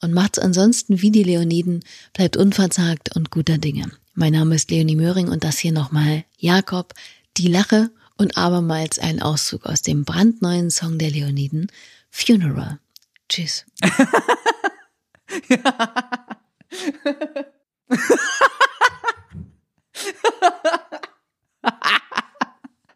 und 0.00 0.12
macht's 0.12 0.38
ansonsten 0.38 1.02
wie 1.02 1.10
die 1.10 1.22
Leoniden, 1.22 1.84
bleibt 2.12 2.36
unverzagt 2.36 3.14
und 3.16 3.30
guter 3.30 3.58
Dinge. 3.58 3.90
Mein 4.14 4.32
Name 4.32 4.54
ist 4.54 4.70
Leonie 4.70 4.96
Möhring 4.96 5.28
und 5.28 5.44
das 5.44 5.58
hier 5.58 5.72
nochmal 5.72 6.24
Jakob, 6.38 6.94
die 7.36 7.48
Lache 7.48 7.90
und 8.16 8.36
abermals 8.36 8.98
ein 8.98 9.22
Auszug 9.22 9.66
aus 9.66 9.82
dem 9.82 10.04
brandneuen 10.04 10.70
Song 10.70 10.98
der 10.98 11.10
Leoniden, 11.10 11.68
Funeral. 12.10 12.78
Tschüss. 13.28 13.64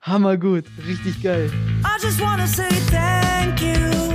Hammer 0.02 0.36
gut, 0.36 0.64
richtig 0.86 1.22
geil. 1.22 1.50
I 1.84 1.96
just 2.02 2.20
wanna 2.20 2.46
say 2.46 2.68
thank 2.90 3.60
you. 3.62 4.13